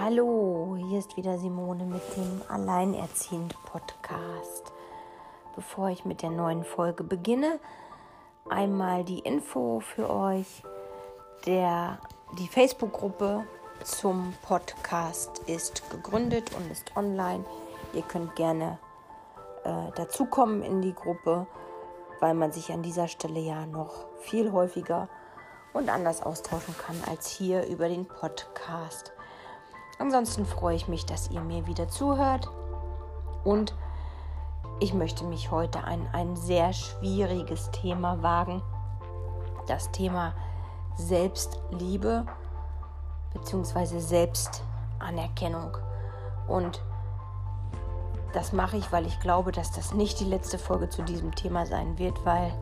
Hallo, 0.00 0.76
hier 0.78 1.00
ist 1.00 1.16
wieder 1.16 1.38
Simone 1.38 1.84
mit 1.84 2.02
dem 2.16 2.40
Alleinerziehend 2.48 3.56
Podcast. 3.64 4.72
Bevor 5.56 5.88
ich 5.88 6.04
mit 6.04 6.22
der 6.22 6.30
neuen 6.30 6.62
Folge 6.62 7.02
beginne, 7.02 7.58
einmal 8.48 9.02
die 9.02 9.18
Info 9.18 9.80
für 9.80 10.08
euch. 10.08 10.62
Der, 11.46 11.98
die 12.38 12.46
Facebook-Gruppe 12.46 13.44
zum 13.82 14.34
Podcast 14.42 15.40
ist 15.48 15.90
gegründet 15.90 16.52
und 16.54 16.70
ist 16.70 16.96
online. 16.96 17.44
Ihr 17.92 18.02
könnt 18.02 18.36
gerne 18.36 18.78
äh, 19.64 19.90
dazukommen 19.96 20.62
in 20.62 20.80
die 20.80 20.94
Gruppe, 20.94 21.48
weil 22.20 22.34
man 22.34 22.52
sich 22.52 22.70
an 22.70 22.84
dieser 22.84 23.08
Stelle 23.08 23.40
ja 23.40 23.66
noch 23.66 24.06
viel 24.20 24.52
häufiger 24.52 25.08
und 25.72 25.88
anders 25.88 26.22
austauschen 26.22 26.76
kann 26.78 27.02
als 27.10 27.28
hier 27.28 27.66
über 27.66 27.88
den 27.88 28.06
Podcast. 28.06 29.12
Ansonsten 29.98 30.46
freue 30.46 30.76
ich 30.76 30.86
mich, 30.86 31.06
dass 31.06 31.30
ihr 31.30 31.40
mir 31.40 31.66
wieder 31.66 31.88
zuhört 31.88 32.48
und 33.44 33.74
ich 34.80 34.94
möchte 34.94 35.24
mich 35.24 35.50
heute 35.50 35.82
an 35.82 36.06
ein 36.12 36.36
sehr 36.36 36.72
schwieriges 36.72 37.70
Thema 37.72 38.22
wagen. 38.22 38.62
Das 39.66 39.90
Thema 39.90 40.34
Selbstliebe 40.94 42.26
bzw. 43.34 43.98
Selbstanerkennung. 43.98 45.76
Und 46.46 46.80
das 48.32 48.52
mache 48.52 48.76
ich, 48.76 48.92
weil 48.92 49.06
ich 49.06 49.18
glaube, 49.18 49.50
dass 49.50 49.72
das 49.72 49.94
nicht 49.94 50.20
die 50.20 50.24
letzte 50.24 50.58
Folge 50.58 50.88
zu 50.88 51.02
diesem 51.02 51.34
Thema 51.34 51.66
sein 51.66 51.98
wird, 51.98 52.24
weil 52.24 52.52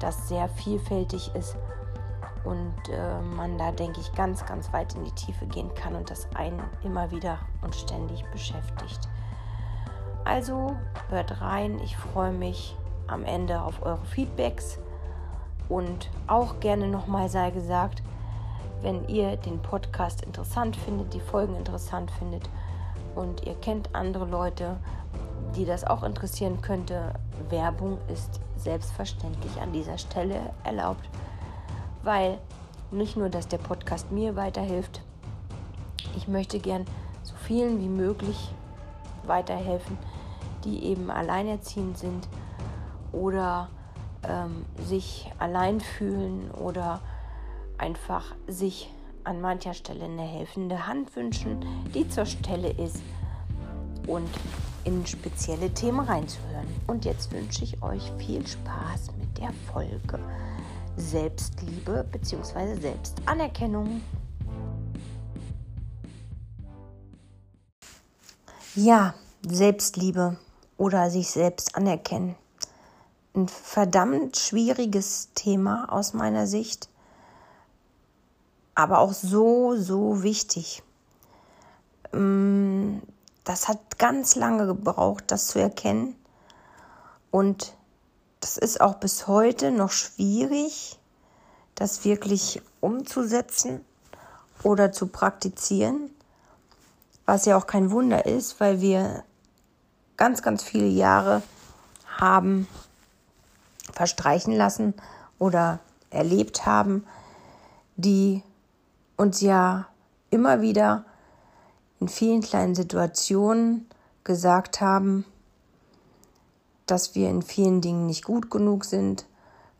das 0.00 0.28
sehr 0.28 0.50
vielfältig 0.50 1.34
ist 1.34 1.56
und 2.44 2.74
äh, 2.90 3.20
man 3.36 3.58
da, 3.58 3.72
denke 3.72 4.00
ich, 4.00 4.12
ganz, 4.12 4.44
ganz 4.44 4.72
weit 4.72 4.94
in 4.94 5.04
die 5.04 5.12
Tiefe 5.12 5.46
gehen 5.46 5.74
kann 5.74 5.94
und 5.94 6.10
das 6.10 6.28
einen 6.34 6.62
immer 6.82 7.10
wieder 7.10 7.38
und 7.62 7.74
ständig 7.74 8.24
beschäftigt. 8.26 9.08
Also 10.24 10.76
hört 11.08 11.40
rein, 11.40 11.80
ich 11.80 11.96
freue 11.96 12.32
mich 12.32 12.76
am 13.06 13.24
Ende 13.24 13.62
auf 13.62 13.82
eure 13.82 14.04
Feedbacks 14.06 14.78
und 15.68 16.10
auch 16.26 16.60
gerne 16.60 16.88
nochmal 16.88 17.28
sei 17.28 17.50
gesagt, 17.50 18.02
wenn 18.82 19.08
ihr 19.08 19.36
den 19.36 19.60
Podcast 19.60 20.22
interessant 20.22 20.76
findet, 20.76 21.14
die 21.14 21.20
Folgen 21.20 21.56
interessant 21.56 22.10
findet 22.10 22.48
und 23.14 23.46
ihr 23.46 23.54
kennt 23.54 23.94
andere 23.94 24.26
Leute, 24.26 24.76
die 25.56 25.64
das 25.64 25.84
auch 25.84 26.02
interessieren 26.02 26.60
könnte, 26.60 27.14
Werbung 27.48 27.98
ist 28.08 28.40
selbstverständlich 28.56 29.60
an 29.60 29.72
dieser 29.72 29.98
Stelle 29.98 30.52
erlaubt 30.64 31.08
weil 32.04 32.38
nicht 32.90 33.16
nur, 33.16 33.28
dass 33.28 33.48
der 33.48 33.58
Podcast 33.58 34.12
mir 34.12 34.36
weiterhilft, 34.36 35.02
ich 36.16 36.28
möchte 36.28 36.58
gern 36.58 36.84
so 37.22 37.34
vielen 37.34 37.80
wie 37.80 37.88
möglich 37.88 38.50
weiterhelfen, 39.26 39.98
die 40.64 40.84
eben 40.84 41.10
alleinerziehend 41.10 41.98
sind 41.98 42.28
oder 43.12 43.68
ähm, 44.28 44.64
sich 44.84 45.30
allein 45.38 45.80
fühlen 45.80 46.50
oder 46.52 47.00
einfach 47.78 48.34
sich 48.46 48.90
an 49.24 49.40
mancher 49.40 49.74
Stelle 49.74 50.04
eine 50.04 50.22
helfende 50.22 50.86
Hand 50.86 51.16
wünschen, 51.16 51.64
die 51.94 52.08
zur 52.08 52.26
Stelle 52.26 52.70
ist 52.70 53.02
und 54.06 54.28
in 54.84 55.06
spezielle 55.06 55.72
Themen 55.72 56.00
reinzuhören. 56.00 56.66
Und 56.86 57.04
jetzt 57.04 57.32
wünsche 57.32 57.64
ich 57.64 57.82
euch 57.82 58.12
viel 58.18 58.46
Spaß 58.46 59.12
mit 59.18 59.38
der 59.38 59.50
Folge. 59.72 60.18
Selbstliebe 60.96 62.04
bzw. 62.10 62.80
Selbstanerkennung. 62.80 64.00
Ja, 68.76 69.14
Selbstliebe 69.46 70.36
oder 70.76 71.10
sich 71.10 71.30
selbst 71.30 71.76
anerkennen. 71.76 72.36
Ein 73.34 73.48
verdammt 73.48 74.36
schwieriges 74.36 75.30
Thema 75.34 75.92
aus 75.92 76.14
meiner 76.14 76.46
Sicht, 76.46 76.88
aber 78.74 78.98
auch 78.98 79.12
so, 79.12 79.76
so 79.76 80.22
wichtig. 80.22 80.82
Mm, 82.12 82.98
das 83.44 83.68
hat 83.68 83.98
ganz 83.98 84.36
lange 84.36 84.66
gebraucht, 84.66 85.24
das 85.28 85.48
zu 85.48 85.58
erkennen. 85.58 86.16
Und 87.30 87.74
das 88.44 88.58
ist 88.58 88.82
auch 88.82 88.96
bis 88.96 89.26
heute 89.26 89.70
noch 89.70 89.90
schwierig, 89.90 90.98
das 91.76 92.04
wirklich 92.04 92.60
umzusetzen 92.82 93.80
oder 94.62 94.92
zu 94.92 95.06
praktizieren, 95.06 96.10
was 97.24 97.46
ja 97.46 97.56
auch 97.56 97.66
kein 97.66 97.90
Wunder 97.90 98.26
ist, 98.26 98.60
weil 98.60 98.82
wir 98.82 99.24
ganz, 100.18 100.42
ganz 100.42 100.62
viele 100.62 100.88
Jahre 100.88 101.40
haben 102.18 102.68
verstreichen 103.94 104.54
lassen 104.54 104.92
oder 105.38 105.78
erlebt 106.10 106.66
haben, 106.66 107.06
die 107.96 108.42
uns 109.16 109.40
ja 109.40 109.86
immer 110.28 110.60
wieder 110.60 111.06
in 111.98 112.08
vielen 112.08 112.42
kleinen 112.42 112.74
Situationen 112.74 113.88
gesagt 114.22 114.82
haben, 114.82 115.24
dass 116.86 117.14
wir 117.14 117.28
in 117.28 117.42
vielen 117.42 117.80
Dingen 117.80 118.06
nicht 118.06 118.24
gut 118.24 118.50
genug 118.50 118.84
sind, 118.84 119.26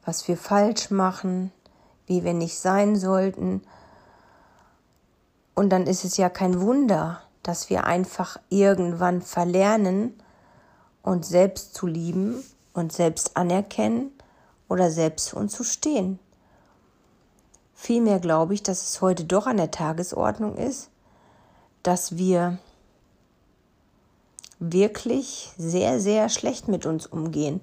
was 0.05 0.27
wir 0.29 0.37
falsch 0.37 0.91
machen, 0.91 1.53
wie 2.07 2.25
wir 2.25 2.35
nicht 2.35 2.59
sein 2.59 2.97
sollten. 2.97 3.63
Und 5.55 5.71
dann 5.71 5.87
ist 5.87 6.05
es 6.05 6.17
ja 6.17 6.29
kein 6.29 6.61
Wunder, 6.61 7.23
dass 7.43 7.71
wir 7.71 7.85
einfach 7.85 8.39
irgendwann 8.49 9.23
verlernen, 9.23 10.15
uns 11.03 11.29
selbst 11.29 11.75
zu 11.75 11.87
lieben 11.87 12.43
und 12.73 12.93
selbst 12.93 13.37
anerkennen 13.37 14.11
oder 14.69 14.91
selbst 14.91 15.31
für 15.31 15.37
uns 15.37 15.53
zu 15.53 15.63
stehen. 15.63 16.19
Vielmehr 17.75 18.19
glaube 18.19 18.55
ich, 18.55 18.63
dass 18.63 18.83
es 18.83 19.01
heute 19.03 19.25
doch 19.25 19.47
an 19.47 19.59
der 19.59 19.71
Tagesordnung 19.71 20.57
ist, 20.57 20.91
dass 21.83 22.17
wir 22.17 22.59
wirklich 24.59 25.53
sehr, 25.59 26.01
sehr 26.01 26.29
schlecht 26.29 26.69
mit 26.69 26.87
uns 26.87 27.07
umgehen. 27.07 27.61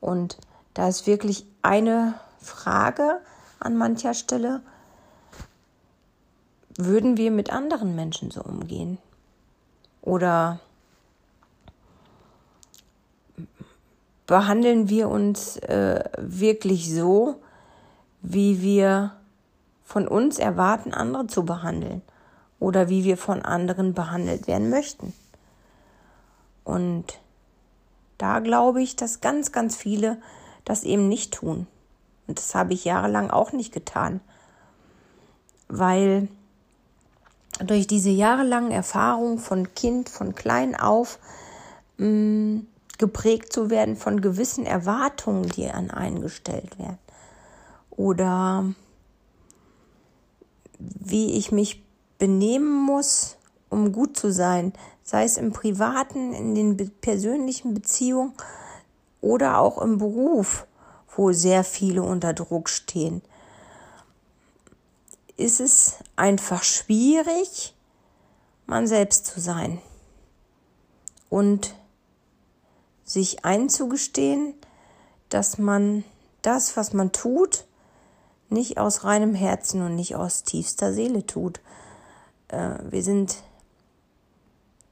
Und 0.00 0.38
da 0.74 0.88
ist 0.88 1.06
wirklich 1.06 1.46
eine 1.62 2.14
Frage 2.38 3.20
an 3.58 3.76
mancher 3.76 4.14
Stelle, 4.14 4.62
würden 6.76 7.16
wir 7.16 7.30
mit 7.30 7.52
anderen 7.52 7.94
Menschen 7.94 8.30
so 8.30 8.42
umgehen? 8.42 8.98
Oder 10.02 10.60
behandeln 14.26 14.88
wir 14.88 15.08
uns 15.08 15.56
äh, 15.58 16.04
wirklich 16.16 16.94
so, 16.94 17.36
wie 18.22 18.62
wir 18.62 19.12
von 19.84 20.06
uns 20.08 20.38
erwarten, 20.38 20.94
andere 20.94 21.26
zu 21.26 21.44
behandeln? 21.44 22.00
Oder 22.58 22.88
wie 22.88 23.04
wir 23.04 23.16
von 23.16 23.42
anderen 23.42 23.92
behandelt 23.92 24.46
werden 24.46 24.70
möchten? 24.70 25.12
Und 26.64 27.20
da 28.18 28.40
glaube 28.40 28.82
ich, 28.82 28.96
dass 28.96 29.20
ganz, 29.20 29.52
ganz 29.52 29.76
viele 29.76 30.20
das 30.64 30.84
eben 30.84 31.08
nicht 31.08 31.34
tun. 31.34 31.66
Und 32.26 32.38
das 32.38 32.54
habe 32.54 32.74
ich 32.74 32.84
jahrelang 32.84 33.30
auch 33.30 33.52
nicht 33.52 33.72
getan. 33.72 34.20
Weil 35.68 36.28
durch 37.64 37.86
diese 37.86 38.10
jahrelangen 38.10 38.70
Erfahrungen 38.70 39.38
von 39.38 39.74
Kind, 39.74 40.08
von 40.08 40.34
klein 40.34 40.76
auf, 40.76 41.18
mh, 41.98 42.06
mm, 42.06 42.66
geprägt 42.98 43.52
zu 43.52 43.70
werden 43.70 43.96
von 43.96 44.20
gewissen 44.20 44.66
Erwartungen, 44.66 45.48
die 45.48 45.70
an 45.70 45.90
einen 45.90 46.20
gestellt 46.20 46.78
werden. 46.78 46.98
Oder 47.88 48.72
wie 50.78 51.32
ich 51.36 51.50
mich 51.50 51.82
benehmen 52.18 52.72
muss, 52.72 53.36
um 53.70 53.92
gut 53.92 54.18
zu 54.18 54.30
sein, 54.30 54.74
sei 55.10 55.24
es 55.24 55.38
im 55.38 55.52
privaten, 55.52 56.32
in 56.32 56.54
den 56.54 56.76
persönlichen 57.00 57.74
Beziehungen 57.74 58.32
oder 59.20 59.58
auch 59.58 59.82
im 59.82 59.98
Beruf, 59.98 60.68
wo 61.16 61.32
sehr 61.32 61.64
viele 61.64 62.04
unter 62.04 62.32
Druck 62.32 62.68
stehen, 62.68 63.20
ist 65.36 65.58
es 65.58 65.96
einfach 66.14 66.62
schwierig, 66.62 67.74
man 68.66 68.86
selbst 68.86 69.26
zu 69.26 69.40
sein 69.40 69.80
und 71.28 71.74
sich 73.02 73.44
einzugestehen, 73.44 74.54
dass 75.28 75.58
man 75.58 76.04
das, 76.42 76.76
was 76.76 76.92
man 76.92 77.10
tut, 77.10 77.66
nicht 78.48 78.78
aus 78.78 79.02
reinem 79.02 79.34
Herzen 79.34 79.82
und 79.82 79.96
nicht 79.96 80.14
aus 80.14 80.44
tiefster 80.44 80.92
Seele 80.92 81.26
tut. 81.26 81.60
Äh, 82.46 82.78
wir 82.88 83.02
sind 83.02 83.42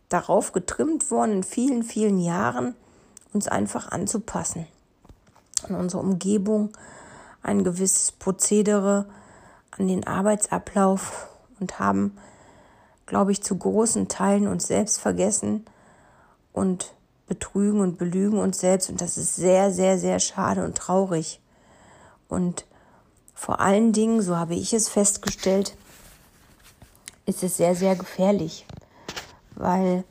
darauf 0.08 0.52
getrimmt 0.52 1.10
worden, 1.10 1.32
in 1.32 1.42
vielen, 1.42 1.82
vielen 1.82 2.18
Jahren 2.18 2.74
uns 3.32 3.48
einfach 3.48 3.90
anzupassen. 3.90 4.66
An 5.68 5.74
unsere 5.74 6.02
Umgebung, 6.02 6.70
ein 7.42 7.64
gewisses 7.64 8.12
Prozedere, 8.12 9.06
an 9.70 9.88
den 9.88 10.06
Arbeitsablauf 10.06 11.28
und 11.60 11.78
haben 11.78 12.16
glaube 13.08 13.32
ich, 13.32 13.42
zu 13.42 13.56
großen 13.56 14.08
Teilen 14.08 14.46
uns 14.46 14.66
selbst 14.66 15.00
vergessen 15.00 15.64
und 16.52 16.92
betrügen 17.26 17.80
und 17.80 17.98
belügen 17.98 18.38
uns 18.38 18.60
selbst. 18.60 18.90
Und 18.90 19.00
das 19.00 19.18
ist 19.18 19.34
sehr, 19.34 19.72
sehr, 19.72 19.98
sehr 19.98 20.20
schade 20.20 20.64
und 20.64 20.76
traurig. 20.76 21.40
Und 22.28 22.66
vor 23.34 23.60
allen 23.60 23.92
Dingen, 23.92 24.20
so 24.22 24.36
habe 24.36 24.54
ich 24.54 24.72
es 24.72 24.88
festgestellt, 24.88 25.76
ist 27.26 27.42
es 27.42 27.56
sehr, 27.56 27.74
sehr 27.74 27.96
gefährlich, 27.96 28.66
weil 29.58 30.04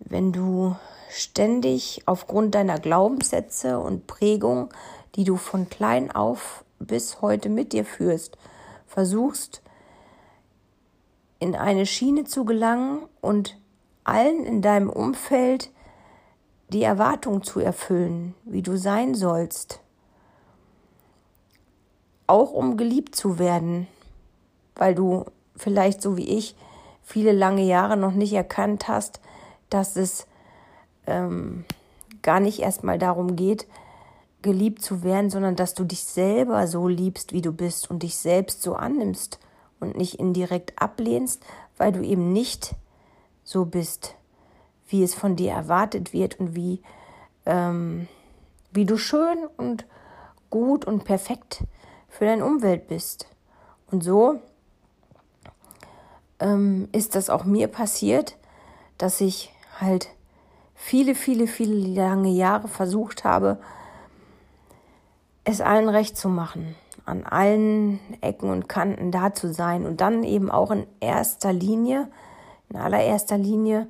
wenn 0.00 0.32
du 0.32 0.76
ständig 1.10 2.02
aufgrund 2.06 2.54
deiner 2.54 2.78
Glaubenssätze 2.78 3.78
und 3.78 4.06
Prägung, 4.06 4.70
die 5.14 5.24
du 5.24 5.36
von 5.36 5.68
klein 5.68 6.10
auf 6.10 6.64
bis 6.80 7.22
heute 7.22 7.48
mit 7.48 7.72
dir 7.72 7.84
führst, 7.84 8.36
versuchst, 8.86 9.62
in 11.38 11.54
eine 11.54 11.86
Schiene 11.86 12.24
zu 12.24 12.44
gelangen 12.44 13.02
und 13.20 13.56
allen 14.04 14.44
in 14.44 14.60
deinem 14.60 14.90
Umfeld 14.90 15.70
die 16.68 16.82
Erwartung 16.82 17.42
zu 17.42 17.60
erfüllen, 17.60 18.34
wie 18.44 18.62
du 18.62 18.76
sein 18.76 19.14
sollst, 19.14 19.80
auch 22.26 22.52
um 22.52 22.76
geliebt 22.76 23.14
zu 23.14 23.38
werden, 23.38 23.86
weil 24.74 24.94
du 24.94 25.26
vielleicht 25.56 26.02
so 26.02 26.16
wie 26.16 26.28
ich 26.28 26.56
viele 27.12 27.32
lange 27.32 27.62
Jahre 27.62 27.98
noch 27.98 28.12
nicht 28.12 28.32
erkannt 28.32 28.88
hast, 28.88 29.20
dass 29.68 29.96
es 29.96 30.26
ähm, 31.06 31.66
gar 32.22 32.40
nicht 32.40 32.60
erstmal 32.60 32.98
darum 32.98 33.36
geht, 33.36 33.66
geliebt 34.40 34.80
zu 34.80 35.02
werden, 35.02 35.28
sondern 35.28 35.54
dass 35.54 35.74
du 35.74 35.84
dich 35.84 36.04
selber 36.04 36.66
so 36.66 36.88
liebst, 36.88 37.34
wie 37.34 37.42
du 37.42 37.52
bist 37.52 37.90
und 37.90 38.02
dich 38.02 38.16
selbst 38.16 38.62
so 38.62 38.74
annimmst 38.74 39.38
und 39.78 39.94
nicht 39.94 40.14
indirekt 40.14 40.80
ablehnst, 40.80 41.44
weil 41.76 41.92
du 41.92 42.00
eben 42.00 42.32
nicht 42.32 42.74
so 43.44 43.66
bist, 43.66 44.14
wie 44.88 45.02
es 45.02 45.14
von 45.14 45.36
dir 45.36 45.52
erwartet 45.52 46.14
wird 46.14 46.40
und 46.40 46.56
wie, 46.56 46.80
ähm, 47.44 48.08
wie 48.72 48.86
du 48.86 48.96
schön 48.96 49.46
und 49.58 49.84
gut 50.48 50.86
und 50.86 51.04
perfekt 51.04 51.64
für 52.08 52.24
deine 52.24 52.46
Umwelt 52.46 52.88
bist. 52.88 53.26
Und 53.90 54.02
so 54.02 54.40
ähm, 56.42 56.88
ist 56.92 57.14
das 57.14 57.30
auch 57.30 57.44
mir 57.44 57.68
passiert, 57.68 58.36
dass 58.98 59.20
ich 59.20 59.52
halt 59.80 60.08
viele, 60.74 61.14
viele, 61.14 61.46
viele 61.46 61.74
lange 61.74 62.30
Jahre 62.30 62.68
versucht 62.68 63.24
habe, 63.24 63.58
es 65.44 65.60
allen 65.60 65.88
recht 65.88 66.16
zu 66.16 66.28
machen, 66.28 66.74
an 67.04 67.24
allen 67.24 68.00
Ecken 68.20 68.50
und 68.50 68.68
Kanten 68.68 69.10
da 69.10 69.32
zu 69.32 69.52
sein 69.52 69.86
und 69.86 70.00
dann 70.00 70.24
eben 70.24 70.50
auch 70.50 70.70
in 70.70 70.86
erster 71.00 71.52
Linie, 71.52 72.08
in 72.68 72.76
allererster 72.76 73.38
Linie 73.38 73.86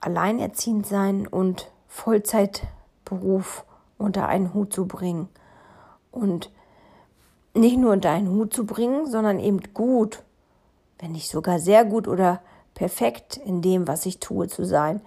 alleinerziehend 0.00 0.86
sein 0.86 1.26
und 1.26 1.70
Vollzeitberuf 1.88 3.64
unter 3.98 4.28
einen 4.28 4.52
Hut 4.52 4.72
zu 4.72 4.86
bringen. 4.86 5.28
Und 6.10 6.50
nicht 7.54 7.78
nur 7.78 7.92
unter 7.92 8.10
einen 8.10 8.28
Hut 8.28 8.52
zu 8.52 8.66
bringen, 8.66 9.06
sondern 9.06 9.38
eben 9.38 9.60
gut, 9.74 10.22
wenn 11.02 11.12
nicht 11.12 11.28
sogar 11.28 11.58
sehr 11.58 11.84
gut 11.84 12.06
oder 12.06 12.40
perfekt 12.74 13.36
in 13.36 13.60
dem, 13.60 13.88
was 13.88 14.06
ich 14.06 14.20
tue, 14.20 14.46
zu 14.46 14.64
sein. 14.64 15.00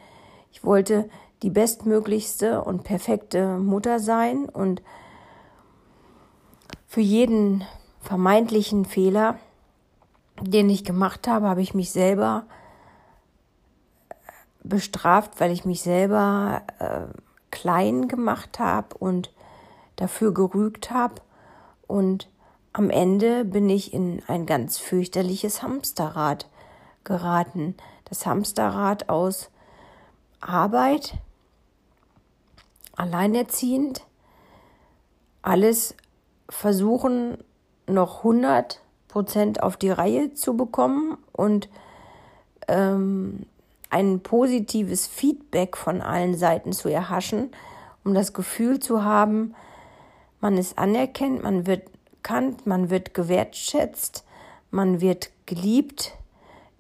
Ich 0.52 0.66
wollte 0.66 1.10
die 1.42 1.50
bestmöglichste 1.50 2.62
und 2.64 2.84
perfekte 2.84 3.58
Mutter 3.58 4.00
sein 4.00 4.50
und 4.50 4.82
für 6.86 7.00
jeden 7.00 7.64
vermeintlichen 8.02 8.84
Fehler, 8.84 9.40
den 10.42 10.70
ich 10.70 10.84
gemacht 10.84 11.30
habe, 11.30 11.48
habe 11.48 11.62
ich 11.62 11.74
mich 11.74 11.92
selber 11.92 12.44
bestraft, 14.64 15.40
weil 15.40 15.52
ich 15.52 15.64
mich 15.64 15.82
selber 15.82 16.64
äh, 16.80 17.02
klein 17.52 18.10
gemacht 18.10 18.60
habe 18.60 18.98
und 18.98 19.32
dafür 19.96 20.34
gerügt 20.34 20.92
habe. 20.92 21.16
Und 21.88 22.30
am 22.78 22.90
Ende 22.90 23.46
bin 23.46 23.70
ich 23.70 23.94
in 23.94 24.22
ein 24.28 24.46
ganz 24.46 24.78
fürchterliches 24.78 25.64
Hamsterrad 25.64 26.50
geraten. 27.06 27.74
Das 28.04 28.26
Hamsterrad 28.26 29.08
aus 29.08 29.50
Arbeit, 30.42 31.14
alleinerziehend, 32.98 34.02
alles 35.42 35.96
versuchen 36.50 37.38
noch 37.88 38.18
100 38.18 38.82
Prozent 39.08 39.64
auf 39.64 39.78
die 39.78 39.92
Reihe 39.92 40.34
zu 40.34 40.58
bekommen 40.58 41.18
und 41.32 41.70
ähm, 42.68 43.46
ein 43.90 44.20
positives 44.20 45.08
Feedback 45.08 45.78
von 45.78 46.02
allen 46.02 46.36
Seiten 46.36 46.74
zu 46.74 46.90
erhaschen, 46.90 47.52
um 48.04 48.14
das 48.14 48.34
Gefühl 48.34 48.82
zu 48.82 49.06
haben, 49.06 49.56
man 50.42 50.58
ist 50.58 50.78
anerkannt, 50.78 51.42
man 51.42 51.66
wird 51.66 51.95
kannt, 52.26 52.66
man 52.66 52.90
wird 52.90 53.14
gewertschätzt, 53.14 54.26
man 54.72 55.00
wird 55.00 55.30
geliebt, 55.46 56.14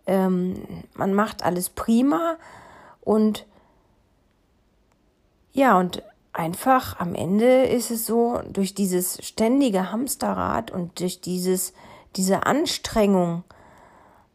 ähm, 0.07 0.55
man 0.95 1.13
macht 1.13 1.45
alles 1.45 1.69
prima 1.69 2.37
und 3.01 3.45
ja, 5.53 5.79
und 5.79 6.01
einfach 6.33 6.99
am 6.99 7.13
Ende 7.13 7.63
ist 7.63 7.91
es 7.91 8.07
so, 8.07 8.41
durch 8.49 8.73
dieses 8.73 9.23
ständige 9.25 9.91
Hamsterrad 9.91 10.71
und 10.71 10.99
durch 10.99 11.21
dieses, 11.21 11.73
diese 12.15 12.45
Anstrengung, 12.47 13.43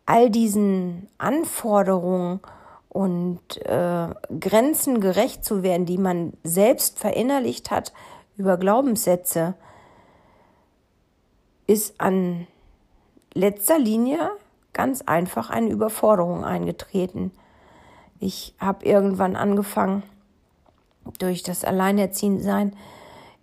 all 0.06 0.30
diesen 0.30 1.08
Anforderungen 1.18 2.40
und 2.88 3.40
äh, 3.66 4.08
Grenzen 4.38 5.00
gerecht 5.00 5.44
zu 5.44 5.64
werden, 5.64 5.86
die 5.86 5.98
man 5.98 6.34
selbst 6.44 7.00
verinnerlicht 7.00 7.72
hat 7.72 7.92
über 8.36 8.56
Glaubenssätze, 8.56 9.54
ist 11.70 12.00
an 12.00 12.48
letzter 13.32 13.78
Linie 13.78 14.32
ganz 14.72 15.02
einfach 15.02 15.50
eine 15.50 15.68
Überforderung 15.70 16.44
eingetreten. 16.44 17.30
Ich 18.18 18.56
habe 18.58 18.84
irgendwann 18.84 19.36
angefangen, 19.36 20.02
durch 21.20 21.44
das 21.44 21.64
Alleinerziehendsein 21.64 22.76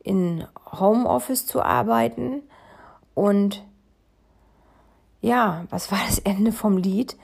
in 0.04 0.46
Homeoffice 0.78 1.48
zu 1.48 1.62
arbeiten. 1.62 2.44
Und 3.14 3.66
ja, 5.22 5.64
was 5.70 5.90
war 5.90 6.00
das 6.06 6.20
Ende 6.20 6.52
vom 6.52 6.76
Lied? 6.76 7.16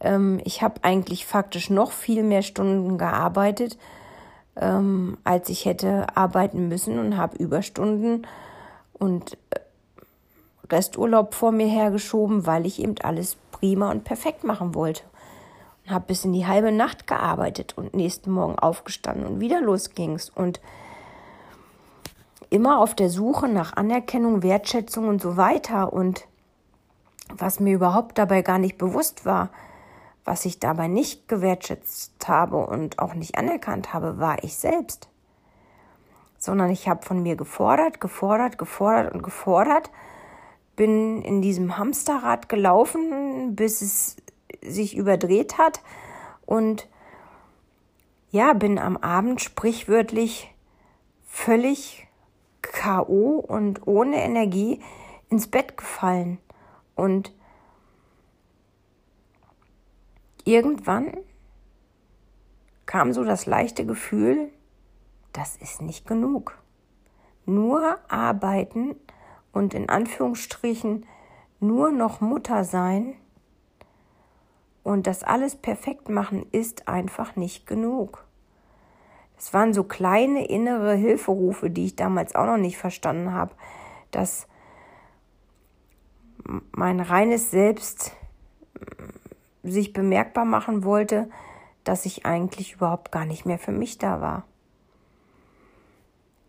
Ähm, 0.00 0.40
ich 0.44 0.62
habe 0.62 0.84
eigentlich 0.84 1.26
faktisch 1.26 1.68
noch 1.68 1.90
viel 1.90 2.22
mehr 2.22 2.42
Stunden 2.42 2.96
gearbeitet, 2.96 3.76
ähm, 4.54 5.18
als 5.24 5.48
ich 5.48 5.64
hätte 5.64 6.16
arbeiten 6.16 6.68
müssen 6.68 7.00
und 7.00 7.16
habe 7.16 7.36
Überstunden 7.38 8.24
und 8.92 9.36
äh, 9.50 9.63
Resturlaub 10.70 11.34
vor 11.34 11.52
mir 11.52 11.66
hergeschoben, 11.66 12.46
weil 12.46 12.66
ich 12.66 12.80
eben 12.80 12.94
alles 13.02 13.36
prima 13.52 13.90
und 13.90 14.04
perfekt 14.04 14.44
machen 14.44 14.74
wollte. 14.74 15.02
Und 15.84 15.92
habe 15.92 16.06
bis 16.06 16.24
in 16.24 16.32
die 16.32 16.46
halbe 16.46 16.72
Nacht 16.72 17.06
gearbeitet 17.06 17.76
und 17.76 17.94
nächsten 17.94 18.30
Morgen 18.30 18.58
aufgestanden 18.58 19.26
und 19.26 19.40
wieder 19.40 19.60
los 19.60 19.90
ging's. 19.90 20.30
Und 20.30 20.60
immer 22.50 22.78
auf 22.78 22.94
der 22.94 23.10
Suche 23.10 23.48
nach 23.48 23.76
Anerkennung, 23.76 24.42
Wertschätzung 24.42 25.08
und 25.08 25.20
so 25.20 25.36
weiter. 25.36 25.92
Und 25.92 26.26
was 27.28 27.60
mir 27.60 27.74
überhaupt 27.74 28.18
dabei 28.18 28.42
gar 28.42 28.58
nicht 28.58 28.78
bewusst 28.78 29.26
war, 29.26 29.50
was 30.24 30.44
ich 30.46 30.58
dabei 30.58 30.88
nicht 30.88 31.28
gewertschätzt 31.28 32.28
habe 32.28 32.56
und 32.56 32.98
auch 32.98 33.14
nicht 33.14 33.36
anerkannt 33.36 33.92
habe, 33.92 34.18
war 34.18 34.42
ich 34.42 34.56
selbst. 34.56 35.08
Sondern 36.38 36.70
ich 36.70 36.88
habe 36.88 37.04
von 37.04 37.22
mir 37.22 37.36
gefordert, 37.36 38.00
gefordert, 38.00 38.56
gefordert 38.56 39.12
und 39.12 39.22
gefordert, 39.22 39.90
bin 40.76 41.22
in 41.22 41.42
diesem 41.42 41.76
Hamsterrad 41.76 42.48
gelaufen, 42.48 43.54
bis 43.54 43.82
es 43.82 44.16
sich 44.62 44.96
überdreht 44.96 45.58
hat 45.58 45.82
und 46.46 46.88
ja, 48.30 48.52
bin 48.52 48.78
am 48.78 48.96
Abend 48.96 49.40
sprichwörtlich 49.40 50.52
völlig 51.24 52.08
KO 52.62 53.36
und 53.38 53.86
ohne 53.86 54.22
Energie 54.22 54.80
ins 55.28 55.46
Bett 55.46 55.76
gefallen 55.76 56.38
und 56.94 57.32
irgendwann 60.44 61.16
kam 62.86 63.12
so 63.12 63.24
das 63.24 63.46
leichte 63.46 63.86
Gefühl, 63.86 64.50
das 65.32 65.56
ist 65.56 65.82
nicht 65.82 66.06
genug. 66.06 66.58
Nur 67.46 67.98
arbeiten 68.08 68.96
und 69.54 69.72
in 69.72 69.88
Anführungsstrichen 69.88 71.06
nur 71.60 71.90
noch 71.90 72.20
Mutter 72.20 72.64
sein 72.64 73.14
und 74.82 75.06
das 75.06 75.22
alles 75.22 75.56
perfekt 75.56 76.08
machen 76.08 76.44
ist 76.52 76.88
einfach 76.88 77.36
nicht 77.36 77.66
genug. 77.66 78.24
Es 79.38 79.54
waren 79.54 79.72
so 79.72 79.84
kleine 79.84 80.46
innere 80.46 80.94
Hilferufe, 80.94 81.70
die 81.70 81.86
ich 81.86 81.96
damals 81.96 82.34
auch 82.34 82.46
noch 82.46 82.58
nicht 82.58 82.76
verstanden 82.76 83.32
habe, 83.32 83.54
dass 84.10 84.46
mein 86.72 87.00
reines 87.00 87.50
Selbst 87.50 88.12
sich 89.62 89.92
bemerkbar 89.92 90.44
machen 90.44 90.84
wollte, 90.84 91.30
dass 91.84 92.06
ich 92.06 92.26
eigentlich 92.26 92.74
überhaupt 92.74 93.12
gar 93.12 93.24
nicht 93.24 93.46
mehr 93.46 93.58
für 93.58 93.72
mich 93.72 93.98
da 93.98 94.20
war. 94.20 94.44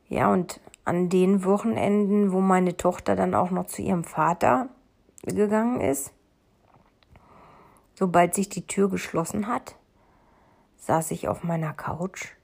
Ja, 0.09 0.31
und 0.31 0.59
an 0.85 1.09
den 1.09 1.43
Wochenenden, 1.43 2.31
wo 2.31 2.39
meine 2.39 2.77
Tochter 2.77 3.15
dann 3.15 3.33
auch 3.33 3.49
noch 3.49 3.65
zu 3.65 3.81
ihrem 3.81 4.03
Vater 4.03 4.69
gegangen 5.23 5.81
ist, 5.81 6.13
sobald 7.95 8.35
sich 8.35 8.49
die 8.49 8.67
Tür 8.67 8.89
geschlossen 8.89 9.47
hat, 9.47 9.75
saß 10.77 11.11
ich 11.11 11.27
auf 11.27 11.43
meiner 11.43 11.73
Couch 11.73 12.35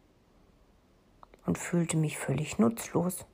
und 1.46 1.60
fühlte 1.60 1.98
mich 1.98 2.18
völlig 2.18 2.58
nutzlos. 2.58 3.26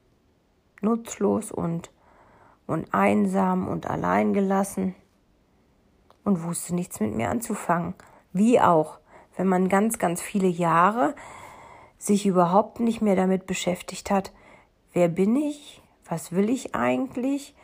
Nutzlos 0.81 1.51
und, 1.51 1.89
und 2.67 2.93
einsam 2.93 3.67
und 3.67 3.89
allein 3.89 4.33
gelassen 4.33 4.93
und 6.23 6.43
wusste 6.43 6.75
nichts 6.75 6.99
mit 6.99 7.15
mir 7.15 7.29
anzufangen. 7.29 7.95
Wie 8.33 8.59
auch, 8.59 8.99
wenn 9.37 9.47
man 9.47 9.69
ganz, 9.69 9.97
ganz 9.97 10.21
viele 10.21 10.47
Jahre 10.47 11.15
sich 11.97 12.25
überhaupt 12.25 12.79
nicht 12.79 13.01
mehr 13.01 13.15
damit 13.15 13.47
beschäftigt 13.47 14.11
hat, 14.11 14.31
wer 14.93 15.07
bin 15.07 15.35
ich, 15.35 15.81
was 16.05 16.31
will 16.31 16.49
ich 16.49 16.75
eigentlich, 16.75 17.55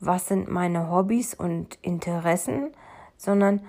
was 0.00 0.28
sind 0.28 0.50
meine 0.50 0.90
Hobbys 0.90 1.34
und 1.34 1.78
Interessen, 1.82 2.70
sondern 3.16 3.66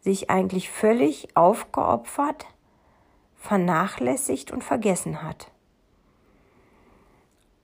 sich 0.00 0.30
eigentlich 0.30 0.70
völlig 0.70 1.36
aufgeopfert, 1.36 2.46
vernachlässigt 3.36 4.50
und 4.50 4.62
vergessen 4.64 5.22
hat. 5.22 5.50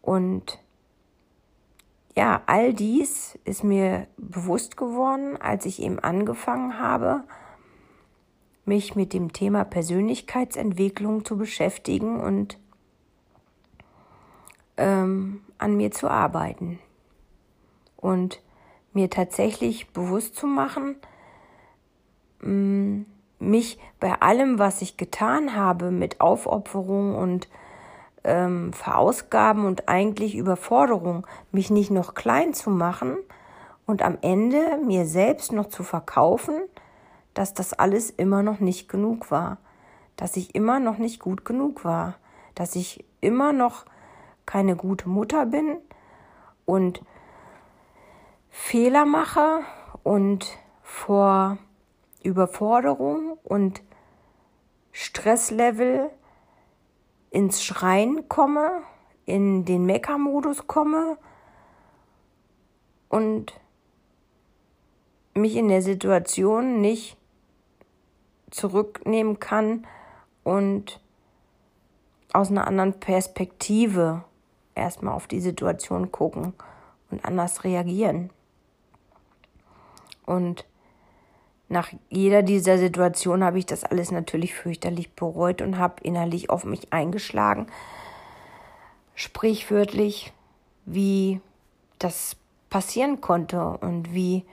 Und 0.00 0.58
ja, 2.16 2.42
all 2.46 2.72
dies 2.72 3.38
ist 3.44 3.62
mir 3.62 4.08
bewusst 4.16 4.76
geworden, 4.76 5.36
als 5.36 5.66
ich 5.66 5.82
eben 5.82 5.98
angefangen 5.98 6.78
habe, 6.78 7.24
mich 8.64 8.96
mit 8.96 9.12
dem 9.12 9.32
Thema 9.32 9.64
Persönlichkeitsentwicklung 9.64 11.24
zu 11.24 11.36
beschäftigen 11.36 12.20
und 12.20 12.58
ähm, 14.78 15.42
an 15.58 15.76
mir 15.76 15.90
zu 15.90 16.08
arbeiten. 16.08 16.78
Und 17.96 18.40
mir 18.92 19.10
tatsächlich 19.10 19.92
bewusst 19.92 20.34
zu 20.34 20.46
machen, 20.46 20.96
Mm, 22.40 23.02
mich 23.40 23.78
bei 24.00 24.20
allem, 24.20 24.58
was 24.58 24.82
ich 24.82 24.96
getan 24.96 25.54
habe, 25.54 25.90
mit 25.90 26.20
Aufopferung 26.20 27.14
und 27.14 27.48
ähm, 28.24 28.72
Verausgaben 28.72 29.64
und 29.64 29.88
eigentlich 29.88 30.34
Überforderung, 30.36 31.26
mich 31.52 31.70
nicht 31.70 31.90
noch 31.90 32.14
klein 32.14 32.52
zu 32.52 32.70
machen 32.70 33.16
und 33.86 34.02
am 34.02 34.18
Ende 34.22 34.78
mir 34.84 35.06
selbst 35.06 35.52
noch 35.52 35.68
zu 35.68 35.82
verkaufen, 35.84 36.54
dass 37.34 37.54
das 37.54 37.72
alles 37.72 38.10
immer 38.10 38.42
noch 38.42 38.58
nicht 38.58 38.88
genug 38.88 39.30
war, 39.30 39.58
dass 40.16 40.36
ich 40.36 40.54
immer 40.54 40.80
noch 40.80 40.98
nicht 40.98 41.20
gut 41.20 41.44
genug 41.44 41.84
war, 41.84 42.16
dass 42.56 42.74
ich 42.74 43.04
immer 43.20 43.52
noch 43.52 43.84
keine 44.48 44.76
gute 44.76 45.10
Mutter 45.10 45.44
bin 45.44 45.76
und 46.64 47.02
Fehler 48.48 49.04
mache 49.04 49.60
und 50.04 50.56
vor 50.80 51.58
Überforderung 52.22 53.36
und 53.44 53.82
Stresslevel 54.90 56.08
ins 57.30 57.62
Schreien 57.62 58.30
komme, 58.30 58.70
in 59.26 59.66
den 59.66 59.84
Meckermodus 59.84 60.66
komme 60.66 61.18
und 63.10 63.52
mich 65.34 65.56
in 65.56 65.68
der 65.68 65.82
Situation 65.82 66.80
nicht 66.80 67.18
zurücknehmen 68.50 69.40
kann 69.40 69.86
und 70.42 71.02
aus 72.32 72.50
einer 72.50 72.66
anderen 72.66 72.98
Perspektive 72.98 74.24
erstmal 74.78 75.14
auf 75.14 75.26
die 75.26 75.40
Situation 75.40 76.12
gucken 76.12 76.54
und 77.10 77.24
anders 77.24 77.64
reagieren. 77.64 78.30
Und 80.24 80.64
nach 81.68 81.92
jeder 82.08 82.42
dieser 82.42 82.78
Situationen 82.78 83.44
habe 83.44 83.58
ich 83.58 83.66
das 83.66 83.84
alles 83.84 84.10
natürlich 84.10 84.54
fürchterlich 84.54 85.12
bereut 85.12 85.60
und 85.60 85.78
habe 85.78 86.02
innerlich 86.02 86.50
auf 86.50 86.64
mich 86.64 86.92
eingeschlagen. 86.92 87.66
Sprichwörtlich, 89.14 90.32
wie 90.86 91.40
das 91.98 92.36
passieren 92.70 93.20
konnte 93.20 93.62
und 93.62 94.14
wie 94.14 94.44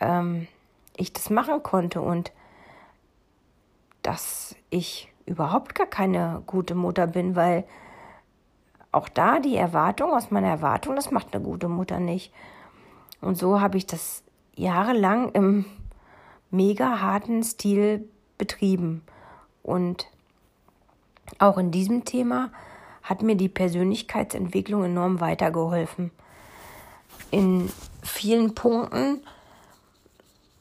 ähm, 0.00 0.48
ich 0.96 1.12
das 1.12 1.30
machen 1.30 1.62
konnte 1.62 2.00
und 2.00 2.32
dass 4.02 4.56
ich 4.70 5.12
überhaupt 5.26 5.74
gar 5.74 5.86
keine 5.86 6.42
gute 6.46 6.74
Mutter 6.74 7.06
bin, 7.06 7.36
weil 7.36 7.64
auch 8.92 9.08
da 9.08 9.38
die 9.38 9.56
Erwartung 9.56 10.12
aus 10.12 10.30
meiner 10.30 10.48
Erwartung, 10.48 10.96
das 10.96 11.10
macht 11.10 11.34
eine 11.34 11.44
gute 11.44 11.68
Mutter 11.68 12.00
nicht. 12.00 12.32
Und 13.20 13.36
so 13.36 13.60
habe 13.60 13.76
ich 13.78 13.86
das 13.86 14.22
jahrelang 14.54 15.30
im 15.32 15.64
mega 16.50 17.00
harten 17.00 17.42
Stil 17.42 18.08
betrieben. 18.38 19.02
Und 19.62 20.06
auch 21.38 21.58
in 21.58 21.70
diesem 21.70 22.04
Thema 22.04 22.50
hat 23.02 23.22
mir 23.22 23.36
die 23.36 23.48
Persönlichkeitsentwicklung 23.48 24.84
enorm 24.84 25.20
weitergeholfen. 25.20 26.10
In 27.30 27.70
vielen 28.02 28.54
Punkten 28.54 29.20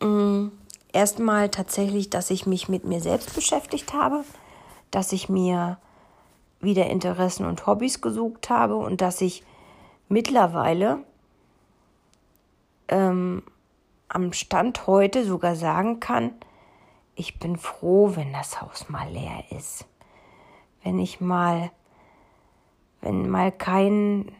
mm, 0.01 0.50
erstmal 0.93 1.50
tatsächlich, 1.50 2.09
dass 2.09 2.29
ich 2.29 2.45
mich 2.45 2.69
mit 2.69 2.83
mir 2.86 3.01
selbst 3.01 3.33
beschäftigt 3.33 3.93
habe, 3.93 4.24
dass 4.91 5.12
ich 5.12 5.29
mir 5.29 5.77
wieder 6.62 6.88
Interessen 6.88 7.46
und 7.46 7.66
Hobbys 7.66 8.01
gesucht 8.01 8.50
habe 8.50 8.75
und 8.75 9.01
dass 9.01 9.22
ich 9.22 9.44
mittlerweile 10.10 11.04
ähm, 12.88 13.44
am 14.10 14.34
Stand 14.34 14.88
heute 14.88 15.25
sogar 15.25 15.56
sagen 15.56 16.00
kann, 16.00 16.34
ich 17.16 17.39
bin 17.39 17.58
froh, 17.58 18.16
wenn 18.16 18.34
das 18.34 18.62
Haus 18.62 18.89
mal 18.89 19.10
leer 19.10 19.44
ist. 19.51 19.86
Wenn 20.84 21.00
ich 21.00 21.20
mal, 21.20 21.72
wenn 23.01 23.30
mal 23.30 23.51
kein 23.51 24.32